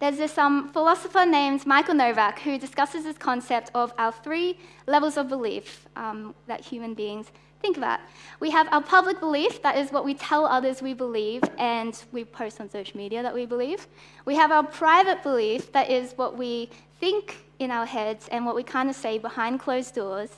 There's 0.00 0.16
this 0.16 0.38
um, 0.38 0.70
philosopher 0.72 1.26
named 1.26 1.66
Michael 1.66 1.92
Novak 1.92 2.38
who 2.38 2.58
discusses 2.58 3.04
this 3.04 3.18
concept 3.18 3.70
of 3.74 3.92
our 3.98 4.10
three 4.10 4.58
levels 4.86 5.18
of 5.18 5.28
belief 5.28 5.86
um, 5.94 6.34
that 6.46 6.62
human 6.62 6.94
beings 6.94 7.26
think 7.60 7.76
about. 7.76 8.00
We 8.40 8.50
have 8.50 8.66
our 8.72 8.80
public 8.80 9.20
belief, 9.20 9.60
that 9.60 9.76
is 9.76 9.92
what 9.92 10.06
we 10.06 10.14
tell 10.14 10.46
others 10.46 10.80
we 10.80 10.94
believe 10.94 11.42
and 11.58 12.02
we 12.12 12.24
post 12.24 12.62
on 12.62 12.70
social 12.70 12.96
media 12.96 13.22
that 13.22 13.34
we 13.34 13.44
believe. 13.44 13.86
We 14.24 14.36
have 14.36 14.50
our 14.50 14.62
private 14.62 15.22
belief, 15.22 15.70
that 15.72 15.90
is 15.90 16.14
what 16.16 16.34
we 16.34 16.70
think 16.98 17.36
in 17.58 17.70
our 17.70 17.84
heads 17.84 18.26
and 18.32 18.46
what 18.46 18.56
we 18.56 18.62
kind 18.62 18.88
of 18.88 18.96
say 18.96 19.18
behind 19.18 19.60
closed 19.60 19.94
doors. 19.94 20.30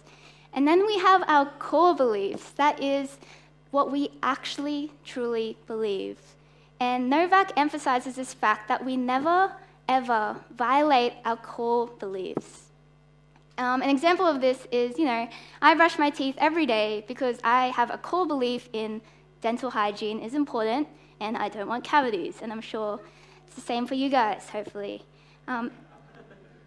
And 0.54 0.66
then 0.66 0.84
we 0.84 0.98
have 0.98 1.22
our 1.28 1.46
core 1.60 1.94
beliefs, 1.94 2.50
that 2.56 2.82
is 2.82 3.16
what 3.70 3.92
we 3.92 4.10
actually 4.24 4.90
truly 5.04 5.56
believe. 5.68 6.18
And 6.82 7.08
Novak 7.08 7.52
emphasizes 7.56 8.16
this 8.16 8.34
fact 8.34 8.66
that 8.66 8.84
we 8.84 8.96
never, 8.96 9.52
ever 9.88 10.34
violate 10.50 11.12
our 11.24 11.36
core 11.36 11.86
beliefs. 11.86 12.72
Um, 13.56 13.82
an 13.82 13.88
example 13.88 14.26
of 14.26 14.40
this 14.40 14.66
is, 14.72 14.98
you 14.98 15.04
know, 15.04 15.28
I 15.60 15.74
brush 15.76 15.96
my 15.96 16.10
teeth 16.10 16.34
every 16.38 16.66
day 16.66 17.04
because 17.06 17.38
I 17.44 17.68
have 17.68 17.92
a 17.92 17.98
core 17.98 18.26
belief 18.26 18.68
in 18.72 19.00
dental 19.40 19.70
hygiene 19.70 20.18
is 20.18 20.34
important 20.34 20.88
and 21.20 21.36
I 21.36 21.48
don't 21.48 21.68
want 21.68 21.84
cavities. 21.84 22.38
And 22.42 22.50
I'm 22.50 22.60
sure 22.60 22.98
it's 23.46 23.54
the 23.54 23.60
same 23.60 23.86
for 23.86 23.94
you 23.94 24.08
guys, 24.08 24.48
hopefully. 24.48 25.04
Um, 25.46 25.70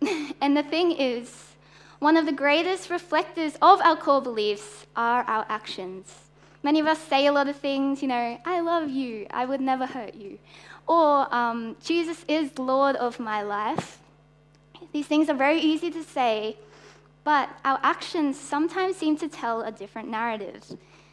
and 0.39 0.55
the 0.55 0.63
thing 0.63 0.93
is, 0.93 1.57
one 1.99 2.15
of 2.15 2.25
the 2.25 2.31
greatest 2.31 2.89
reflectors 2.89 3.55
of 3.61 3.81
our 3.81 3.97
core 3.97 4.21
beliefs 4.21 4.85
are 4.95 5.23
our 5.23 5.45
actions. 5.49 6.24
Many 6.65 6.79
of 6.79 6.87
us 6.87 6.97
say 6.97 7.27
a 7.27 7.31
lot 7.31 7.47
of 7.47 7.57
things, 7.57 8.01
you 8.01 8.07
know, 8.07 8.39
I 8.43 8.59
love 8.59 8.89
you, 8.89 9.27
I 9.29 9.45
would 9.45 9.61
never 9.61 9.85
hurt 9.85 10.15
you. 10.15 10.39
Or, 10.87 11.31
um, 11.31 11.75
Jesus 11.83 12.25
is 12.27 12.57
Lord 12.57 12.95
of 12.95 13.19
my 13.19 13.43
life. 13.43 13.99
These 14.91 15.05
things 15.05 15.29
are 15.29 15.35
very 15.35 15.59
easy 15.59 15.91
to 15.91 16.01
say, 16.01 16.57
but 17.23 17.49
our 17.63 17.79
actions 17.83 18.39
sometimes 18.39 18.95
seem 18.95 19.15
to 19.17 19.27
tell 19.27 19.61
a 19.61 19.71
different 19.71 20.09
narrative. 20.09 20.63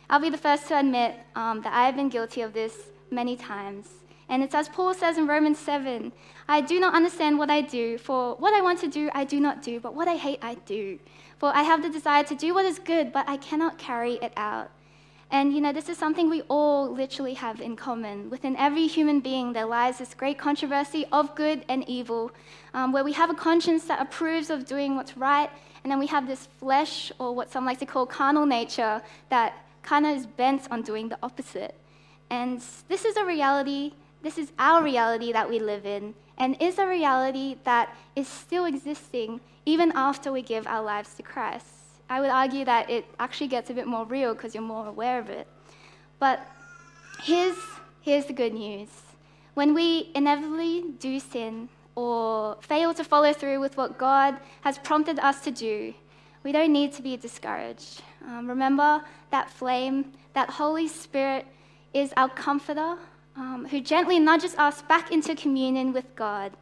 I'll 0.09 0.21
be 0.21 0.31
the 0.31 0.39
first 0.39 0.69
to 0.69 0.79
admit 0.79 1.17
um, 1.37 1.61
that 1.61 1.75
I 1.75 1.85
have 1.85 1.97
been 1.97 2.09
guilty 2.09 2.41
of 2.41 2.55
this 2.55 2.75
many 3.11 3.37
times. 3.37 3.89
And 4.31 4.43
it's 4.43 4.55
as 4.55 4.71
Paul 4.71 4.95
says 4.95 5.19
in 5.19 5.27
Romans 5.27 5.59
7 5.59 6.13
I 6.49 6.63
do 6.63 6.81
not 6.81 6.95
understand 6.95 7.39
what 7.39 7.51
I 7.51 7.61
do, 7.61 7.99
for 7.99 8.37
what 8.37 8.55
I 8.55 8.63
want 8.63 8.81
to 8.81 8.89
do, 8.89 9.11
I 9.13 9.25
do 9.25 9.39
not 9.39 9.63
do, 9.63 9.81
but 9.81 9.95
what 9.95 10.09
I 10.09 10.17
hate, 10.17 10.39
I 10.41 10.55
do. 10.65 10.99
For 11.37 11.55
I 11.55 11.63
have 11.63 11.83
the 11.83 11.91
desire 11.91 12.25
to 12.25 12.35
do 12.35 12.55
what 12.55 12.65
is 12.65 12.79
good, 12.79 13.13
but 13.13 13.29
I 13.29 13.37
cannot 13.37 13.77
carry 13.77 14.15
it 14.15 14.33
out. 14.35 14.71
And 15.33 15.55
you 15.55 15.63
know, 15.63 15.73
this 15.73 15.89
is 15.89 15.97
something 15.97 16.29
we 16.29 16.43
all 16.43 16.93
literally 16.93 17.33
have 17.33 17.59
in 17.63 17.75
common. 17.75 18.29
Within 18.29 18.55
every 18.57 18.87
human 18.87 19.21
being, 19.21 19.55
there 19.55 19.65
lies 19.65 19.97
this 19.97 20.13
great 20.13 20.37
controversy 20.37 21.07
of 21.11 21.35
good 21.35 21.65
and 21.71 21.89
evil, 21.89 22.31
um, 22.75 22.93
where 22.93 23.03
we 23.03 23.15
have 23.15 23.31
a 23.31 23.35
conscience 23.35 23.85
that 23.85 23.99
approves 23.99 24.51
of 24.51 24.67
doing 24.67 24.95
what's 24.95 25.17
right, 25.17 25.49
and 25.83 25.91
then 25.91 25.99
we 25.99 26.07
have 26.09 26.27
this 26.27 26.49
flesh, 26.59 27.11
or 27.19 27.35
what 27.35 27.51
some 27.51 27.65
like 27.65 27.79
to 27.79 27.87
call 27.87 28.05
carnal 28.05 28.45
nature, 28.45 29.01
that 29.31 29.55
kind 29.83 30.05
of 30.05 30.15
is 30.19 30.27
bent 30.27 30.71
on 30.71 30.83
doing 30.83 31.09
the 31.09 31.19
opposite. 31.23 31.75
And 32.29 32.63
this 32.89 33.07
is 33.07 33.17
a 33.17 33.25
reality, 33.25 33.95
this 34.23 34.37
is 34.37 34.53
our 34.59 34.83
reality 34.83 35.33
that 35.33 35.49
we 35.49 35.59
live 35.59 35.87
in, 35.87 36.13
and 36.37 36.61
is 36.61 36.79
a 36.79 36.87
reality 36.87 37.57
that 37.65 37.97
is 38.15 38.29
still 38.29 38.67
existing 38.67 39.41
even 39.65 39.93
after 39.95 40.31
we 40.31 40.43
give 40.43 40.67
our 40.67 40.83
lives 40.83 41.15
to 41.15 41.23
Christ. 41.23 41.82
I 42.13 42.21
would 42.21 42.29
argue 42.29 42.67
that 42.67 42.91
it 42.91 43.07
actually 43.19 43.49
gets 43.49 43.71
a 43.71 43.73
bit 43.73 43.87
more 43.87 44.05
real 44.05 44.35
because 44.35 44.55
you're 44.55 44.63
more 44.63 44.87
aware 44.87 45.19
of 45.19 45.31
it. 45.31 45.47
But 46.19 46.47
here's, 47.23 47.57
here's 48.03 48.27
the 48.27 48.35
good 48.35 48.53
news 48.53 48.91
when 49.55 49.73
we 49.73 50.11
inevitably 50.15 50.85
do 50.99 51.19
sin 51.19 51.71
or 51.95 52.59
fail 52.61 52.93
to 52.93 53.03
follow 53.03 53.33
through 53.33 53.61
with 53.61 53.79
what 53.79 53.97
God 53.97 54.37
has 54.61 54.77
prompted 54.77 55.19
us 55.21 55.41
to 55.45 55.51
do, 55.51 55.95
we 56.43 56.53
don't 56.53 56.71
need 56.71 56.93
to 56.95 57.03
be 57.03 57.17
discouraged. 57.17 58.03
Um, 58.27 58.47
remember 58.47 59.03
that 59.31 59.49
flame, 59.49 60.13
that 60.35 60.51
Holy 60.51 60.89
Spirit 60.89 61.47
is 61.95 62.13
our 62.19 62.29
comforter 62.29 62.99
um, 63.37 63.67
who 63.71 63.81
gently 63.81 64.19
nudges 64.19 64.55
us 64.57 64.83
back 64.83 65.13
into 65.13 65.35
communion 65.35 65.95
with 65.95 66.15
God 66.15 66.53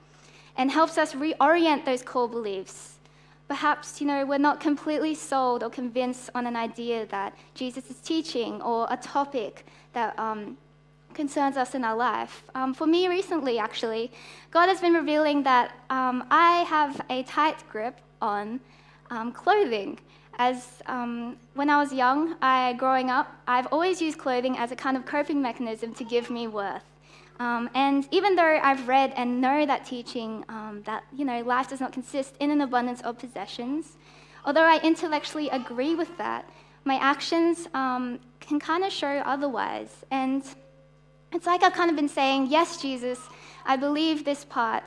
and 0.57 0.71
helps 0.71 0.97
us 0.97 1.13
reorient 1.13 1.85
those 1.85 2.03
core 2.03 2.29
beliefs. 2.29 3.00
Perhaps, 3.51 4.01
you 4.01 4.07
know, 4.07 4.25
we're 4.25 4.39
not 4.39 4.61
completely 4.61 5.13
sold 5.13 5.65
or 5.65 5.71
convinced 5.71 6.31
on 6.37 6.47
an 6.47 6.55
idea 6.55 7.05
that 7.07 7.37
Jesus 7.57 7.91
is 7.91 7.97
teaching 7.97 8.63
or 8.63 8.87
a 8.89 8.97
topic 8.97 9.67
that 9.93 10.17
um, 10.21 10.57
concerns 11.15 11.57
us 11.57 11.75
in 11.75 11.83
our 11.83 11.97
life. 11.97 12.45
Um, 12.55 12.73
for 12.73 12.87
me, 12.87 13.09
recently, 13.09 13.59
actually, 13.59 14.13
God 14.53 14.69
has 14.69 14.81
been 14.81 14.93
revealing 14.93 15.43
that 15.43 15.73
um, 15.91 16.23
I 16.31 16.65
have 16.75 17.05
a 17.11 17.25
tight 17.25 17.57
grip 17.69 17.99
on 18.23 18.61
um, 19.11 19.33
clothing. 19.33 19.99
As 20.39 20.81
um, 20.87 21.37
when 21.55 21.69
I 21.71 21.83
was 21.83 21.93
young, 21.93 22.37
I, 22.41 22.75
growing 22.75 23.11
up, 23.11 23.35
I've 23.49 23.67
always 23.73 24.01
used 24.01 24.17
clothing 24.17 24.59
as 24.59 24.71
a 24.71 24.77
kind 24.77 24.97
of 24.97 25.05
coping 25.07 25.43
mechanism 25.43 25.93
to 25.95 26.05
give 26.05 26.31
me 26.31 26.47
worth. 26.47 26.85
Um, 27.41 27.71
and 27.75 28.07
even 28.11 28.37
though 28.37 28.61
I've 28.63 28.87
read 28.87 29.15
and 29.17 29.41
know 29.41 29.65
that 29.65 29.87
teaching 29.87 30.45
um, 30.51 30.83
that 30.85 31.05
you 31.17 31.25
know 31.25 31.41
life 31.41 31.71
does 31.71 31.81
not 31.81 31.91
consist 31.91 32.37
in 32.39 32.51
an 32.51 32.61
abundance 32.61 33.01
of 33.01 33.19
possessions, 33.19 33.97
although 34.45 34.63
I 34.63 34.79
intellectually 34.83 35.49
agree 35.49 35.95
with 35.95 36.17
that, 36.19 36.45
my 36.85 36.97
actions 36.97 37.67
um, 37.73 38.21
can 38.41 38.61
kind 38.61 38.85
of 38.85 38.93
show 38.93 39.23
otherwise. 39.25 40.05
And 40.11 40.43
it's 41.33 41.47
like 41.47 41.63
I've 41.63 41.73
kind 41.73 41.89
of 41.89 41.97
been 41.97 42.11
saying, 42.11 42.49
yes, 42.51 42.77
Jesus, 42.77 43.19
I 43.65 43.77
believe 43.77 44.27
this 44.27 44.45
part, 44.45 44.85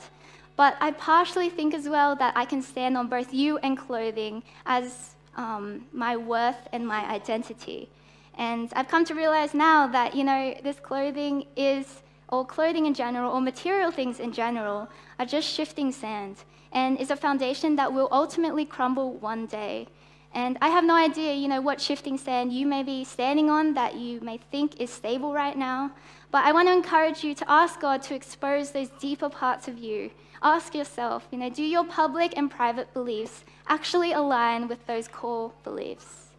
but 0.55 0.77
I 0.79 0.91
partially 0.91 1.49
think 1.49 1.73
as 1.73 1.89
well 1.89 2.15
that 2.17 2.37
I 2.37 2.45
can 2.45 2.61
stand 2.61 2.95
on 2.97 3.07
both 3.07 3.33
you 3.33 3.57
and 3.59 3.75
clothing 3.75 4.43
as 4.67 5.15
um, 5.37 5.85
my 5.91 6.15
worth 6.15 6.67
and 6.71 6.87
my 6.87 7.03
identity. 7.09 7.89
And 8.37 8.71
I've 8.75 8.87
come 8.87 9.05
to 9.05 9.15
realize 9.15 9.55
now 9.55 9.87
that 9.87 10.15
you 10.15 10.23
know 10.23 10.53
this 10.63 10.79
clothing 10.79 11.47
is 11.55 12.02
or 12.33 12.43
clothing 12.43 12.87
in 12.87 12.95
general, 12.95 13.31
or 13.31 13.39
material 13.39 13.91
things 13.91 14.19
in 14.19 14.31
general, 14.33 14.89
are 15.19 15.25
just 15.25 15.47
shifting 15.47 15.91
sand 15.91 16.35
and 16.71 16.99
is 16.99 17.11
a 17.11 17.15
foundation 17.15 17.75
that 17.75 17.93
will 17.93 18.09
ultimately 18.11 18.65
crumble 18.65 19.13
one 19.13 19.45
day. 19.45 19.87
And 20.33 20.57
I 20.59 20.69
have 20.69 20.83
no 20.83 20.95
idea, 20.95 21.35
you 21.35 21.47
know, 21.47 21.61
what 21.61 21.79
shifting 21.79 22.17
sand 22.17 22.51
you 22.51 22.65
may 22.65 22.81
be 22.81 23.03
standing 23.03 23.51
on 23.51 23.75
that 23.75 23.93
you 23.97 24.19
may 24.21 24.39
think 24.51 24.81
is 24.81 24.89
stable 24.89 25.31
right 25.31 25.55
now. 25.55 25.91
But 26.31 26.43
I 26.43 26.51
want 26.53 26.67
to 26.69 26.73
encourage 26.73 27.23
you 27.23 27.35
to 27.35 27.45
ask 27.47 27.79
God 27.79 28.01
to 28.03 28.15
expose 28.15 28.71
those 28.71 28.89
deeper 28.99 29.29
parts 29.29 29.67
of 29.67 29.77
you. 29.77 30.09
Ask 30.41 30.73
yourself, 30.73 31.27
you 31.29 31.37
know, 31.37 31.51
do 31.51 31.61
your 31.61 31.85
public 31.85 32.33
and 32.35 32.49
private 32.49 32.91
beliefs 32.95 33.45
actually 33.67 34.11
align 34.11 34.67
with 34.67 34.83
those 34.87 35.07
core 35.07 35.53
beliefs? 35.63 36.32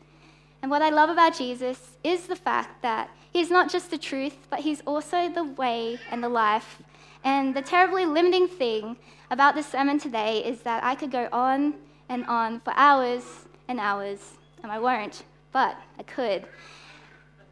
And 0.65 0.71
what 0.71 0.81
I 0.81 0.89
love 0.89 1.11
about 1.11 1.37
Jesus 1.37 1.99
is 2.03 2.27
the 2.27 2.35
fact 2.35 2.81
that 2.81 3.11
He's 3.31 3.51
not 3.51 3.71
just 3.71 3.91
the 3.91 3.99
truth, 3.99 4.47
but 4.49 4.61
He's 4.61 4.81
also 4.87 5.29
the 5.29 5.45
way 5.45 5.99
and 6.11 6.25
the 6.25 6.31
life. 6.31 6.81
And 7.23 7.55
the 7.55 7.61
terribly 7.61 8.07
limiting 8.07 8.49
thing 8.49 8.97
about 9.31 9.55
this 9.55 9.67
sermon 9.67 9.99
today 9.99 10.43
is 10.43 10.63
that 10.63 10.83
I 10.83 10.95
could 10.95 11.11
go 11.11 11.29
on 11.33 11.75
and 12.09 12.25
on 12.25 12.61
for 12.61 12.73
hours 12.79 13.45
and 13.69 13.79
hours, 13.79 14.39
and 14.63 14.73
I 14.73 14.79
won't, 14.79 15.25
but 15.53 15.77
I 15.99 16.03
could. 16.03 16.47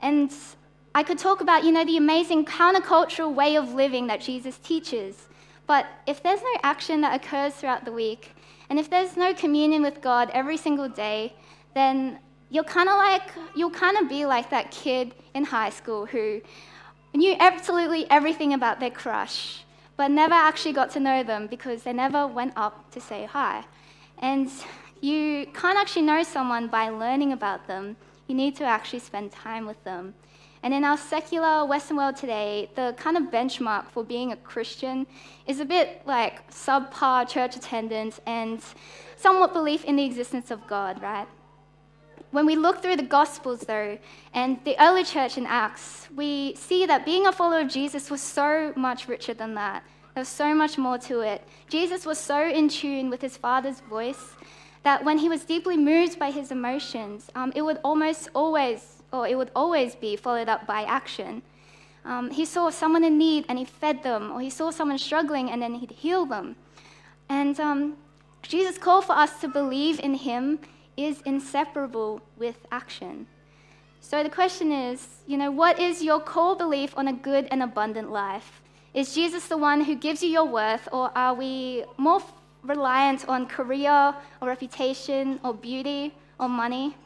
And 0.00 0.33
I 0.95 1.02
could 1.02 1.19
talk 1.19 1.42
about, 1.42 1.64
you 1.64 1.71
know, 1.71 1.85
the 1.85 1.99
amazing 1.99 2.47
countercultural 2.47 3.35
way 3.35 3.57
of 3.57 3.75
living 3.75 4.07
that 4.07 4.23
Jesus 4.23 4.57
teaches. 4.57 5.28
But 5.66 5.85
if 6.07 6.23
there's 6.23 6.40
no 6.40 6.57
action 6.62 7.02
that 7.02 7.23
occurs 7.23 7.52
throughout 7.52 7.85
the 7.85 7.92
week, 7.92 8.35
and 8.71 8.78
if 8.78 8.88
there's 8.88 9.19
no 9.19 9.35
communion 9.35 9.83
with 9.83 10.00
God 10.00 10.30
every 10.32 10.56
single 10.56 10.89
day, 10.89 11.34
then 11.75 12.19
you're 12.52 12.65
kind 12.65 12.88
of 12.88 12.97
like, 12.99 13.23
you'll 13.56 13.71
kind 13.71 13.97
of 13.97 14.10
be 14.10 14.26
like 14.26 14.50
that 14.50 14.71
kid 14.71 15.15
in 15.32 15.43
high 15.43 15.71
school 15.71 16.04
who 16.04 16.43
knew 17.15 17.34
absolutely 17.41 18.08
everything 18.10 18.52
about 18.52 18.78
their 18.78 18.91
crush, 18.91 19.65
but 19.97 20.10
never 20.10 20.34
actually 20.34 20.75
got 20.75 20.91
to 20.91 21.00
know 21.00 21.23
them 21.23 21.47
because 21.47 21.82
they 21.82 21.95
never 21.95 22.26
went 22.26 22.52
up 22.54 22.91
to 22.91 23.00
say 23.00 23.25
hi. 23.25 23.65
And 24.19 24.50
you 25.00 25.47
can't 25.54 25.78
actually 25.78 26.02
know 26.02 26.23
someone 26.23 26.69
by 26.69 26.91
learning 26.91 27.32
about 27.32 27.67
them, 27.67 27.97
you 28.26 28.34
need 28.34 28.54
to 28.56 28.65
actually 28.65 28.99
spend 28.99 29.32
time 29.32 29.65
with 29.65 29.82
them. 29.84 30.15
And 30.62 30.75
in 30.75 30.84
our 30.84 30.99
secular 30.99 31.65
Western 31.65 31.97
world 31.97 32.17
today, 32.17 32.71
the 32.76 32.95
kind 32.99 33.17
of 33.17 33.25
benchmark 33.25 33.88
for 33.88 34.04
being 34.04 34.30
a 34.30 34.36
Christian 34.36 35.06
is 35.47 35.58
a 35.58 35.65
bit 35.65 36.02
like 36.06 36.49
subpar 36.50 37.26
church 37.26 37.56
attendance 37.56 38.21
and 38.26 38.60
somewhat 39.17 39.54
belief 39.54 39.84
in 39.84 39.97
the 39.97 40.04
existence 40.04 40.50
of 40.50 40.67
God, 40.67 41.00
right? 41.00 41.26
When 42.31 42.47
we 42.47 42.57
look 42.57 42.81
through 42.81 42.97
the 42.97 43.03
Gospels, 43.03 43.61
though, 43.61 43.99
and 44.33 44.59
the 44.65 44.75
early 44.81 45.05
church 45.05 45.37
in 45.37 45.47
Acts, 45.47 46.09
we 46.17 46.55
see 46.55 46.87
that 46.87 47.05
being 47.05 47.27
a 47.27 47.33
follower 47.33 47.61
of 47.61 47.69
Jesus 47.69 48.11
was 48.11 48.23
so 48.23 48.73
much 48.75 49.07
richer 49.07 49.35
than 49.35 49.55
that. 49.55 49.85
There 50.15 50.23
was 50.23 50.29
so 50.29 50.55
much 50.55 50.79
more 50.79 50.99
to 50.99 51.21
it. 51.21 51.43
Jesus 51.69 52.07
was 52.07 52.19
so 52.19 52.49
in 52.49 52.69
tune 52.69 53.11
with 53.11 53.21
his 53.21 53.37
Father's 53.37 53.81
voice 53.81 54.33
that 54.83 55.05
when 55.05 55.19
he 55.19 55.29
was 55.29 55.45
deeply 55.45 55.77
moved 55.77 56.19
by 56.19 56.31
his 56.31 56.51
emotions, 56.51 57.31
um, 57.35 57.53
it 57.55 57.63
would 57.63 57.79
almost 57.85 58.29
always, 58.35 59.03
or 59.13 59.27
it 59.27 59.37
would 59.37 59.51
always 59.55 59.95
be 59.95 60.17
followed 60.17 60.49
up 60.49 60.67
by 60.67 60.83
action. 60.83 61.43
Um, 62.05 62.31
he 62.31 62.45
saw 62.45 62.71
someone 62.71 63.05
in 63.05 63.17
need 63.17 63.47
and 63.49 63.59
he 63.59 63.65
fed 63.65 64.03
them, 64.03 64.33
or 64.33 64.41
he 64.41 64.51
saw 64.51 64.71
someone 64.71 64.99
struggling 64.99 65.51
and 65.51 65.63
then 65.63 65.75
he'd 65.75 65.93
heal 65.93 66.27
them. 66.27 66.57
And 67.29 67.59
um, 67.61 67.97
Jesus 68.43 68.77
called 68.77 69.05
for 69.05 69.17
us 69.17 69.41
to 69.41 69.49
believe 69.49 70.01
in 70.01 70.15
him 70.15 70.59
is 70.97 71.21
inseparable 71.23 72.21
with 72.37 72.67
action. 72.71 73.26
So 74.00 74.23
the 74.23 74.31
question 74.31 74.73
is, 74.73 75.07
you 75.26 75.37
know, 75.37 75.50
what 75.50 75.78
is 75.78 76.02
your 76.02 76.21
core 76.21 76.57
belief 76.57 76.93
on 76.97 77.09
a 77.09 77.13
good 77.13 77.47
and 77.50 77.63
abundant 77.63 78.11
life? 78.11 78.61
Is 78.95 79.15
Jesus 79.15 79.47
the 79.47 79.57
one 79.57 79.85
who 79.85 79.95
gives 79.95 80.23
you 80.23 80.28
your 80.28 80.45
worth, 80.45 80.89
or 80.93 81.11
are 81.17 81.35
we 81.35 81.85
more 81.97 82.21
reliant 82.63 83.28
on 83.28 83.47
career 83.47 84.15
or 84.41 84.49
reputation 84.49 85.41
or 85.43 85.55
beauty 85.55 86.15
or 86.39 86.49
money? 86.49 86.97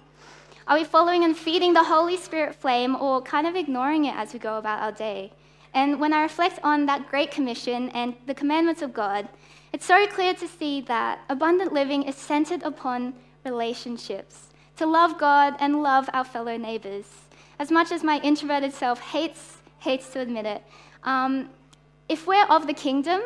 Are 0.67 0.77
we 0.77 0.85
following 0.85 1.23
and 1.23 1.37
feeding 1.37 1.75
the 1.75 1.85
Holy 1.85 2.17
Spirit 2.17 2.55
flame 2.57 2.97
or 2.97 3.23
kind 3.23 3.47
of 3.47 3.55
ignoring 3.55 4.07
it 4.07 4.17
as 4.17 4.33
we 4.33 4.41
go 4.41 4.59
about 4.59 4.83
our 4.83 4.91
day? 4.91 5.33
And 5.75 6.01
when 6.01 6.13
I 6.13 6.23
reflect 6.23 6.59
on 6.65 6.87
that 6.87 7.09
great 7.09 7.31
commission 7.31 7.91
and 7.91 8.17
the 8.27 8.35
commandments 8.35 8.83
of 8.83 8.93
God, 8.93 9.29
it's 9.73 9.87
so 9.87 10.07
clear 10.07 10.35
to 10.35 10.49
see 10.49 10.81
that 10.83 11.21
abundant 11.29 11.73
living 11.73 12.03
is 12.03 12.17
centered 12.17 12.63
upon 12.63 13.15
relationships, 13.47 14.49
to 14.77 14.85
love 14.85 15.19
God 15.19 15.55
and 15.59 15.83
love 15.83 16.11
our 16.13 16.25
fellow 16.25 16.59
neighbors. 16.59 17.07
As 17.59 17.71
much 17.71 17.91
as 17.91 18.05
my 18.05 18.21
introverted 18.21 18.75
self 18.75 19.01
hates, 19.01 19.57
hates 19.79 20.11
to 20.13 20.21
admit 20.21 20.45
it, 20.45 20.63
um, 21.05 21.49
if 22.09 22.27
we're 22.27 22.47
of 22.47 22.67
the 22.67 22.75
kingdom, 22.75 23.23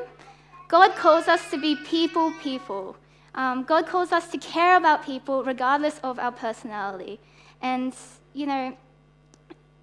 God 0.68 0.94
calls 0.94 1.26
us 1.26 1.50
to 1.50 1.59
be 1.61 1.74
people, 1.74 2.33
people. 2.40 2.96
Um, 3.35 3.64
God 3.64 3.87
calls 3.87 4.12
us 4.12 4.30
to 4.30 4.38
care 4.38 4.76
about 4.76 5.04
people 5.04 5.42
regardless 5.42 5.98
of 6.04 6.18
our 6.18 6.33
personality. 6.33 7.18
And, 7.61 7.94
you 8.33 8.46
know, 8.46 8.76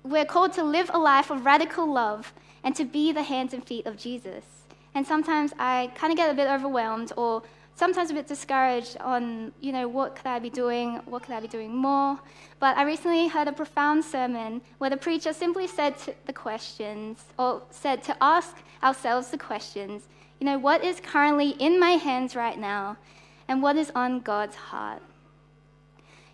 we're 0.03 0.25
called 0.25 0.53
to 0.53 0.63
live 0.63 0.89
a 0.93 0.97
life 0.97 1.29
of 1.29 1.45
radical 1.45 1.91
love 1.91 2.33
and 2.63 2.75
to 2.75 2.85
be 2.85 3.11
the 3.11 3.23
hands 3.23 3.53
and 3.53 3.65
feet 3.65 3.85
of 3.85 3.97
Jesus. 3.97 4.45
And 4.95 5.05
sometimes 5.05 5.53
I 5.59 5.91
kind 5.95 6.11
of 6.11 6.17
get 6.17 6.29
a 6.29 6.33
bit 6.33 6.47
overwhelmed 6.47 7.11
or 7.15 7.43
sometimes 7.77 8.09
a 8.09 8.13
bit 8.15 8.27
discouraged 8.27 8.97
on, 9.01 9.51
you 9.61 9.71
know, 9.71 9.87
what 9.87 10.15
could 10.15 10.25
I 10.25 10.39
be 10.39 10.49
doing? 10.49 10.95
What 11.05 11.21
could 11.23 11.35
I 11.35 11.39
be 11.39 11.47
doing 11.47 11.73
more? 11.73 12.19
But 12.59 12.75
I 12.75 12.83
recently 12.83 13.27
heard 13.27 13.47
a 13.47 13.51
profound 13.51 14.03
sermon 14.03 14.61
where 14.79 14.89
the 14.89 14.97
preacher 14.97 15.31
simply 15.31 15.67
said 15.67 15.93
the 16.25 16.33
questions, 16.33 17.23
or 17.37 17.61
said 17.69 18.01
to 18.03 18.17
ask 18.19 18.55
ourselves 18.81 19.29
the 19.29 19.37
questions, 19.37 20.07
you 20.39 20.45
know, 20.45 20.57
what 20.57 20.83
is 20.83 20.99
currently 20.99 21.51
in 21.51 21.79
my 21.79 21.91
hands 21.91 22.35
right 22.35 22.57
now, 22.57 22.97
and 23.47 23.61
what 23.61 23.75
is 23.75 23.91
on 23.93 24.21
God's 24.21 24.55
heart? 24.55 25.03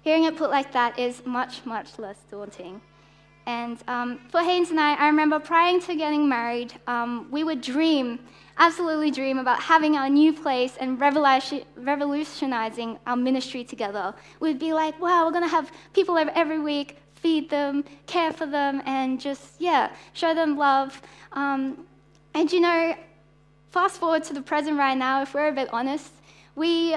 Hearing 0.01 0.23
it 0.23 0.38
put 0.38 0.49
like 0.49 0.71
that 0.71 0.97
is 0.97 1.25
much, 1.25 1.65
much 1.65 1.99
less 1.99 2.19
daunting. 2.32 2.79
And 3.45 3.77
um, 3.88 4.19
for 4.29 4.41
Haynes 4.41 4.69
and 4.69 4.79
I, 4.79 4.95
I 4.95 5.08
remember 5.08 5.39
prior 5.39 5.79
to 5.79 5.95
getting 5.95 6.29
married, 6.29 6.73
um, 6.88 7.27
we 7.29 7.43
would 7.43 7.62
dream 7.62 8.19
absolutely 8.58 9.12
dream 9.12 9.39
about 9.39 9.62
having 9.62 9.95
our 9.95 10.10
new 10.10 10.34
place 10.34 10.77
and 10.79 10.99
revolutionizing 10.99 12.99
our 13.08 13.15
ministry 13.15 13.63
together. 13.63 14.13
We'd 14.39 14.60
be 14.60 14.73
like, 14.73 14.99
wow, 15.01 15.25
we're 15.25 15.32
going 15.32 15.43
to 15.43 15.49
have 15.49 15.71
people 15.93 16.17
over 16.17 16.32
every 16.36 16.60
week, 16.60 16.97
feed 17.15 17.49
them, 17.49 17.84
care 18.06 18.32
for 18.32 18.45
them, 18.45 18.82
and 18.86 19.19
just, 19.19 19.60
yeah, 19.60 19.91
show 20.13 20.34
them 20.34 20.58
love. 20.58 21.01
Um, 21.32 21.86
and 22.34 22.51
you 22.51 22.60
know, 22.60 22.95
fast 23.71 23.99
forward 23.99 24.23
to 24.25 24.34
the 24.34 24.41
present 24.41 24.77
right 24.77 24.97
now, 24.97 25.21
if 25.21 25.34
we're 25.34 25.47
a 25.47 25.51
bit 25.51 25.69
honest, 25.73 26.12
we 26.56 26.95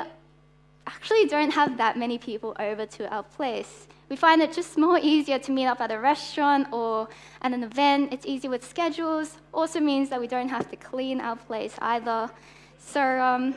actually 0.86 1.26
don't 1.26 1.50
have 1.50 1.76
that 1.78 1.98
many 1.98 2.18
people 2.18 2.54
over 2.58 2.86
to 2.86 3.08
our 3.12 3.22
place. 3.22 3.88
We 4.08 4.14
find 4.14 4.40
it 4.40 4.52
just 4.52 4.78
more 4.78 4.98
easier 5.02 5.38
to 5.40 5.50
meet 5.50 5.66
up 5.66 5.80
at 5.80 5.90
a 5.90 5.98
restaurant 5.98 6.68
or 6.72 7.08
at 7.42 7.52
an 7.52 7.64
event. 7.64 8.12
It's 8.12 8.24
easier 8.24 8.50
with 8.50 8.64
schedules. 8.64 9.38
Also 9.52 9.80
means 9.80 10.10
that 10.10 10.20
we 10.20 10.28
don't 10.28 10.48
have 10.48 10.70
to 10.70 10.76
clean 10.76 11.20
our 11.20 11.36
place 11.36 11.74
either. 11.80 12.30
So 12.78 13.00
um, 13.02 13.54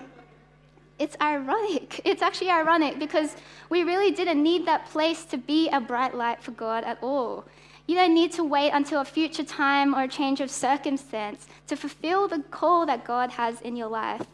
it's 0.97 1.15
ironic. 1.21 2.01
It's 2.05 2.23
actually 2.23 2.49
ironic 2.49 2.97
because 2.97 3.35
we 3.69 3.83
really 3.83 4.12
didn't 4.12 4.41
need 4.41 4.65
that 4.65 4.88
place 4.88 5.23
to 5.25 5.38
be 5.38 5.69
a 5.69 5.79
bright 5.79 6.15
light 6.15 6.41
for 6.41 6.51
God 6.51 6.83
at 6.83 6.97
all. 7.03 7.45
You 7.85 7.95
don't 7.95 8.13
need 8.13 8.31
to 8.33 8.43
wait 8.43 8.71
until 8.71 9.01
a 9.01 9.05
future 9.05 9.43
time 9.43 9.95
or 9.95 10.03
a 10.03 10.07
change 10.07 10.41
of 10.41 10.51
circumstance 10.51 11.47
to 11.67 11.75
fulfill 11.75 12.27
the 12.27 12.39
call 12.51 12.85
that 12.85 13.03
God 13.03 13.31
has 13.31 13.62
in 13.62 13.75
your 13.75 13.88
life. 13.88 14.25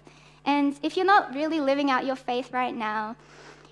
And 0.46 0.78
if 0.84 0.96
you're 0.96 1.06
not 1.06 1.34
really 1.34 1.60
living 1.60 1.90
out 1.90 2.06
your 2.06 2.16
faith 2.16 2.52
right 2.52 2.76
now, 2.76 3.16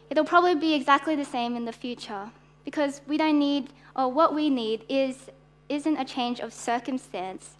it'll 0.10 0.26
probably 0.26 0.56
be 0.56 0.74
exactly 0.74 1.16
the 1.16 1.26
same 1.26 1.56
in 1.56 1.66
the 1.66 1.72
future 1.72 2.32
because 2.66 3.02
we 3.08 3.18
don't 3.18 3.40
need, 3.40 3.70
or 3.96 4.12
what 4.12 4.34
we 4.34 4.50
need 4.50 4.86
is, 4.90 5.30
isn't 5.70 5.98
a 5.98 6.06
change 6.06 6.40
of 6.40 6.54
circumstance. 6.54 7.58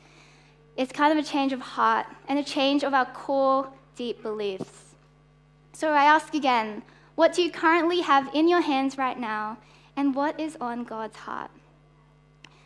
It's 0.78 0.92
kind 0.92 1.18
of 1.18 1.24
a 1.24 1.28
change 1.28 1.54
of 1.54 1.60
heart 1.60 2.06
and 2.28 2.40
a 2.40 2.44
change 2.44 2.84
of 2.84 2.94
our 2.94 3.06
core 3.06 3.70
deep 3.96 4.24
beliefs. 4.24 4.96
So 5.74 5.92
I 5.92 6.06
ask 6.06 6.34
again, 6.34 6.84
what 7.16 7.34
do 7.34 7.42
you 7.42 7.52
currently 7.52 8.02
have 8.02 8.30
in 8.34 8.48
your 8.48 8.62
hands 8.62 8.98
right 8.98 9.20
now, 9.20 9.58
and 9.96 10.16
what 10.16 10.40
is 10.40 10.58
on 10.60 10.84
God's 10.84 11.18
heart? 11.18 11.52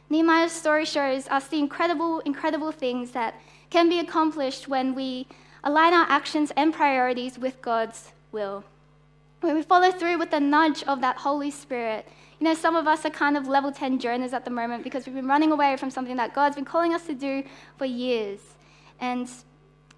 Nehemiah's 0.09 0.53
story 0.53 0.85
shows 0.85 1.27
us 1.27 1.47
the 1.47 1.59
incredible, 1.59 2.19
incredible 2.21 2.71
things 2.71 3.11
that 3.11 3.35
can 3.69 3.89
be 3.89 3.99
accomplished 3.99 4.67
when 4.67 4.95
we 4.95 5.27
align 5.63 5.93
our 5.93 6.05
actions 6.07 6.51
and 6.55 6.73
priorities 6.73 7.37
with 7.37 7.61
God's 7.61 8.13
will. 8.31 8.63
When 9.41 9.55
we 9.55 9.61
follow 9.61 9.91
through 9.91 10.17
with 10.17 10.31
the 10.31 10.39
nudge 10.39 10.83
of 10.83 11.01
that 11.01 11.17
Holy 11.17 11.51
Spirit, 11.51 12.07
you 12.39 12.45
know, 12.45 12.55
some 12.55 12.75
of 12.75 12.87
us 12.87 13.05
are 13.05 13.11
kind 13.11 13.37
of 13.37 13.47
level 13.47 13.71
10 13.71 13.99
Jonahs 13.99 14.33
at 14.33 14.45
the 14.45 14.51
moment 14.51 14.83
because 14.83 15.05
we've 15.05 15.15
been 15.15 15.27
running 15.27 15.51
away 15.51 15.77
from 15.77 15.91
something 15.91 16.15
that 16.17 16.33
God's 16.33 16.55
been 16.55 16.65
calling 16.65 16.93
us 16.93 17.05
to 17.05 17.13
do 17.13 17.43
for 17.77 17.85
years. 17.85 18.39
And 18.99 19.29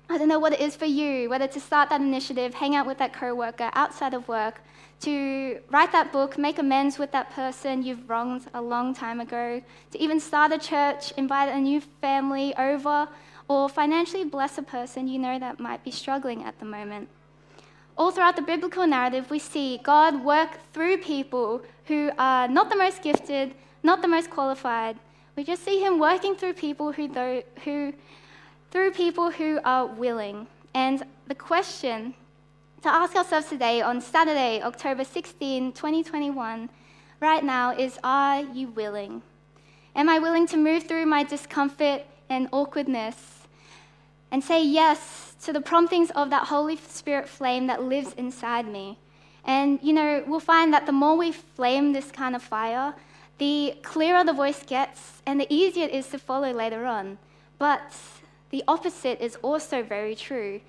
I 0.10 0.18
don't 0.18 0.28
know 0.28 0.40
what 0.40 0.54
it 0.54 0.60
is 0.60 0.76
for 0.76 0.86
you, 0.86 1.30
whether 1.30 1.48
to 1.48 1.60
start 1.60 1.90
that 1.90 2.02
initiative, 2.02 2.54
hang 2.54 2.76
out 2.76 2.86
with 2.86 2.98
that 2.98 3.14
coworker 3.14 3.70
outside 3.74 4.14
of 4.14 4.28
work, 4.28 4.62
to 5.02 5.60
write 5.70 5.94
that 5.94 6.12
book, 6.12 6.38
make 6.38 6.60
amends 6.60 7.00
with 7.00 7.12
that 7.14 7.32
person 7.32 7.82
you've 7.84 8.10
wronged 8.10 8.48
a 8.54 8.62
long 8.62 8.94
time 8.94 9.22
ago, 9.22 9.62
to 9.92 10.02
even 10.02 10.20
start 10.20 10.52
a 10.52 10.58
church, 10.58 11.14
invite 11.14 11.48
a 11.48 11.60
new 11.60 11.80
family 12.02 12.54
over, 12.58 13.08
or 13.48 13.70
financially 13.70 14.26
bless 14.26 14.58
a 14.58 14.64
person 14.64 15.08
you 15.08 15.18
know 15.18 15.40
that 15.40 15.60
might 15.60 15.84
be 15.84 15.92
struggling 15.92 16.44
at 16.44 16.60
the 16.60 16.66
moment. 16.66 17.08
All 18.00 18.12
throughout 18.12 18.38
the 18.38 18.42
biblical 18.42 18.88
narrative, 18.88 19.30
we 19.30 19.40
see 19.40 19.78
God 19.84 20.24
work 20.24 20.58
through 20.72 21.00
people 21.00 21.62
who 21.84 22.10
are 22.18 22.48
not 22.48 22.70
the 22.70 22.78
most 22.78 23.04
gifted, 23.04 23.54
not 23.84 24.02
the 24.02 24.08
most 24.08 24.30
qualified. 24.30 24.98
We 25.36 25.44
just 25.44 25.66
see 25.66 25.82
Him 25.82 26.00
working 26.00 26.34
through 26.34 26.54
people 26.54 26.94
who, 26.94 27.10
though, 27.10 27.44
who 27.66 27.94
through 28.72 28.92
people 28.92 29.32
who 29.32 29.60
are 29.66 29.86
willing. 29.86 30.48
And 30.74 31.04
the 31.28 31.36
question 31.36 32.14
to 32.84 32.88
ask 32.88 33.18
ourselves 33.18 33.48
today 33.48 33.82
on 33.82 34.00
Saturday, 34.00 34.62
October 34.62 35.04
16, 35.04 35.74
2021, 35.74 36.70
right 37.20 37.44
now 37.44 37.76
is 37.78 38.00
Are 38.02 38.40
you 38.40 38.70
willing? 38.70 39.24
Am 39.94 40.08
I 40.08 40.20
willing 40.20 40.48
to 40.48 40.58
move 40.58 40.84
through 40.84 41.06
my 41.06 41.26
discomfort 41.26 42.04
and 42.30 42.48
awkwardness 42.54 43.40
and 44.32 44.42
say 44.42 44.64
yes 44.64 45.29
to 45.44 45.54
the 45.54 45.62
promptings 45.62 46.12
of 46.12 46.30
that 46.30 46.48
Holy 46.48 46.76
Spirit 46.76 47.30
flame 47.30 47.68
that 47.68 47.84
lives 47.84 48.14
inside 48.14 48.68
me. 48.68 48.98
And, 49.46 49.80
you 49.82 49.94
know, 49.94 50.24
we'll 50.28 50.40
find 50.40 50.74
that 50.74 50.86
the 50.86 50.92
more 50.92 51.16
we 51.16 51.32
flame 51.32 51.94
this 51.94 52.12
kind 52.12 52.36
of 52.36 52.44
fire, 52.44 52.94
the 53.38 53.76
clearer 53.84 54.24
the 54.24 54.34
voice 54.34 54.64
gets 54.64 55.22
and 55.26 55.40
the 55.40 55.52
easier 55.54 55.86
it 55.86 55.92
is 55.92 56.08
to 56.08 56.20
follow 56.20 56.52
later 56.52 56.86
on. 56.86 57.18
But 57.58 57.96
the 58.50 58.64
opposite 58.68 59.22
is 59.22 59.38
also 59.38 59.82
very 59.82 60.16
true. 60.16 60.62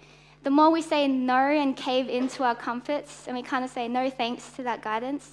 The 0.43 0.51
more 0.51 0.71
we 0.71 0.83
say 0.83 1.07
no 1.07 1.37
and 1.37 1.77
cave 1.77 2.09
into 2.09 2.45
our 2.45 2.55
comforts 2.55 3.27
and 3.27 3.37
we 3.37 3.43
kind 3.43 3.65
of 3.65 3.71
say 3.71 3.89
no 3.89 4.09
thanks 4.09 4.51
to 4.53 4.63
that 4.63 4.83
guidance, 4.83 5.33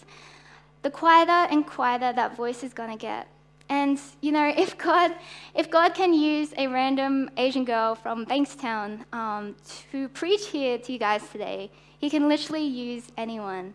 the 0.82 0.90
quieter 0.90 1.48
and 1.52 1.66
quieter 1.66 2.12
that 2.12 2.36
voice 2.36 2.64
is 2.64 2.74
going 2.74 2.92
to 2.92 2.98
get. 2.98 3.28
And 3.70 4.00
you 4.22 4.32
know, 4.32 4.48
if 4.56 4.78
God, 4.78 5.12
if 5.54 5.70
God 5.70 5.94
can 5.94 6.14
use 6.14 6.54
a 6.58 6.68
random 6.68 7.30
Asian 7.38 7.66
girl 7.66 7.96
from 7.96 8.26
Bankstown 8.26 9.04
um, 9.14 9.56
to 9.92 10.08
preach 10.10 10.48
here 10.48 10.78
to 10.78 10.94
you 10.94 11.00
guys 11.00 11.28
today, 11.30 11.72
He 11.98 12.10
can 12.10 12.30
literally 12.30 12.66
use 12.66 13.08
anyone. 13.18 13.74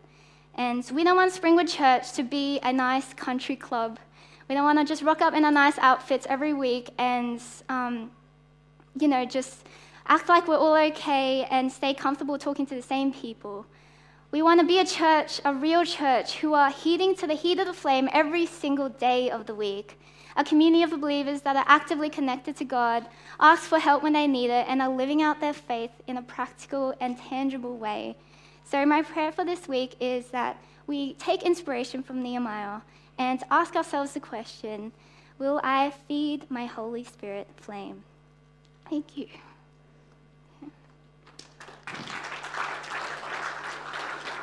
And 0.54 0.84
we 0.92 1.02
don't 1.04 1.16
want 1.16 1.32
Springwood 1.32 1.68
Church 1.68 2.12
to 2.12 2.22
be 2.22 2.58
a 2.62 2.72
nice 2.72 3.14
country 3.14 3.56
club. 3.56 3.98
We 4.48 4.54
don't 4.54 4.64
want 4.64 4.78
to 4.78 4.84
just 4.84 5.02
rock 5.02 5.22
up 5.22 5.34
in 5.34 5.44
our 5.44 5.52
nice 5.52 5.78
outfits 5.78 6.26
every 6.28 6.52
week 6.52 6.90
and, 6.98 7.40
um, 7.68 8.10
you 8.98 9.08
know, 9.08 9.24
just 9.24 9.66
act 10.08 10.28
like 10.28 10.46
we're 10.46 10.58
all 10.58 10.76
okay 10.88 11.44
and 11.44 11.72
stay 11.72 11.94
comfortable 11.94 12.36
talking 12.36 12.66
to 12.66 12.74
the 12.74 12.82
same 12.82 13.12
people. 13.12 13.66
We 14.32 14.40
want 14.40 14.60
to 14.60 14.66
be 14.66 14.78
a 14.78 14.86
church, 14.86 15.42
a 15.44 15.52
real 15.52 15.84
church, 15.84 16.38
who 16.38 16.54
are 16.54 16.70
heeding 16.70 17.14
to 17.16 17.26
the 17.26 17.34
heat 17.34 17.58
of 17.58 17.66
the 17.66 17.74
flame 17.74 18.08
every 18.14 18.46
single 18.46 18.88
day 18.88 19.30
of 19.30 19.44
the 19.44 19.54
week. 19.54 19.98
A 20.34 20.42
community 20.42 20.82
of 20.82 20.98
believers 20.98 21.42
that 21.42 21.54
are 21.54 21.66
actively 21.68 22.08
connected 22.08 22.56
to 22.56 22.64
God, 22.64 23.06
ask 23.38 23.64
for 23.64 23.78
help 23.78 24.02
when 24.02 24.14
they 24.14 24.26
need 24.26 24.48
it, 24.48 24.66
and 24.66 24.80
are 24.80 24.88
living 24.88 25.20
out 25.20 25.40
their 25.40 25.52
faith 25.52 25.90
in 26.06 26.16
a 26.16 26.22
practical 26.22 26.94
and 26.98 27.18
tangible 27.18 27.76
way. 27.76 28.16
So, 28.64 28.86
my 28.86 29.02
prayer 29.02 29.32
for 29.32 29.44
this 29.44 29.68
week 29.68 29.96
is 30.00 30.28
that 30.28 30.56
we 30.86 31.12
take 31.14 31.42
inspiration 31.42 32.02
from 32.02 32.22
Nehemiah 32.22 32.80
and 33.18 33.42
ask 33.50 33.76
ourselves 33.76 34.14
the 34.14 34.20
question 34.20 34.92
Will 35.38 35.60
I 35.62 35.92
feed 36.08 36.50
my 36.50 36.64
Holy 36.64 37.04
Spirit 37.04 37.48
flame? 37.56 38.02
Thank 38.88 39.18
you. 39.18 39.26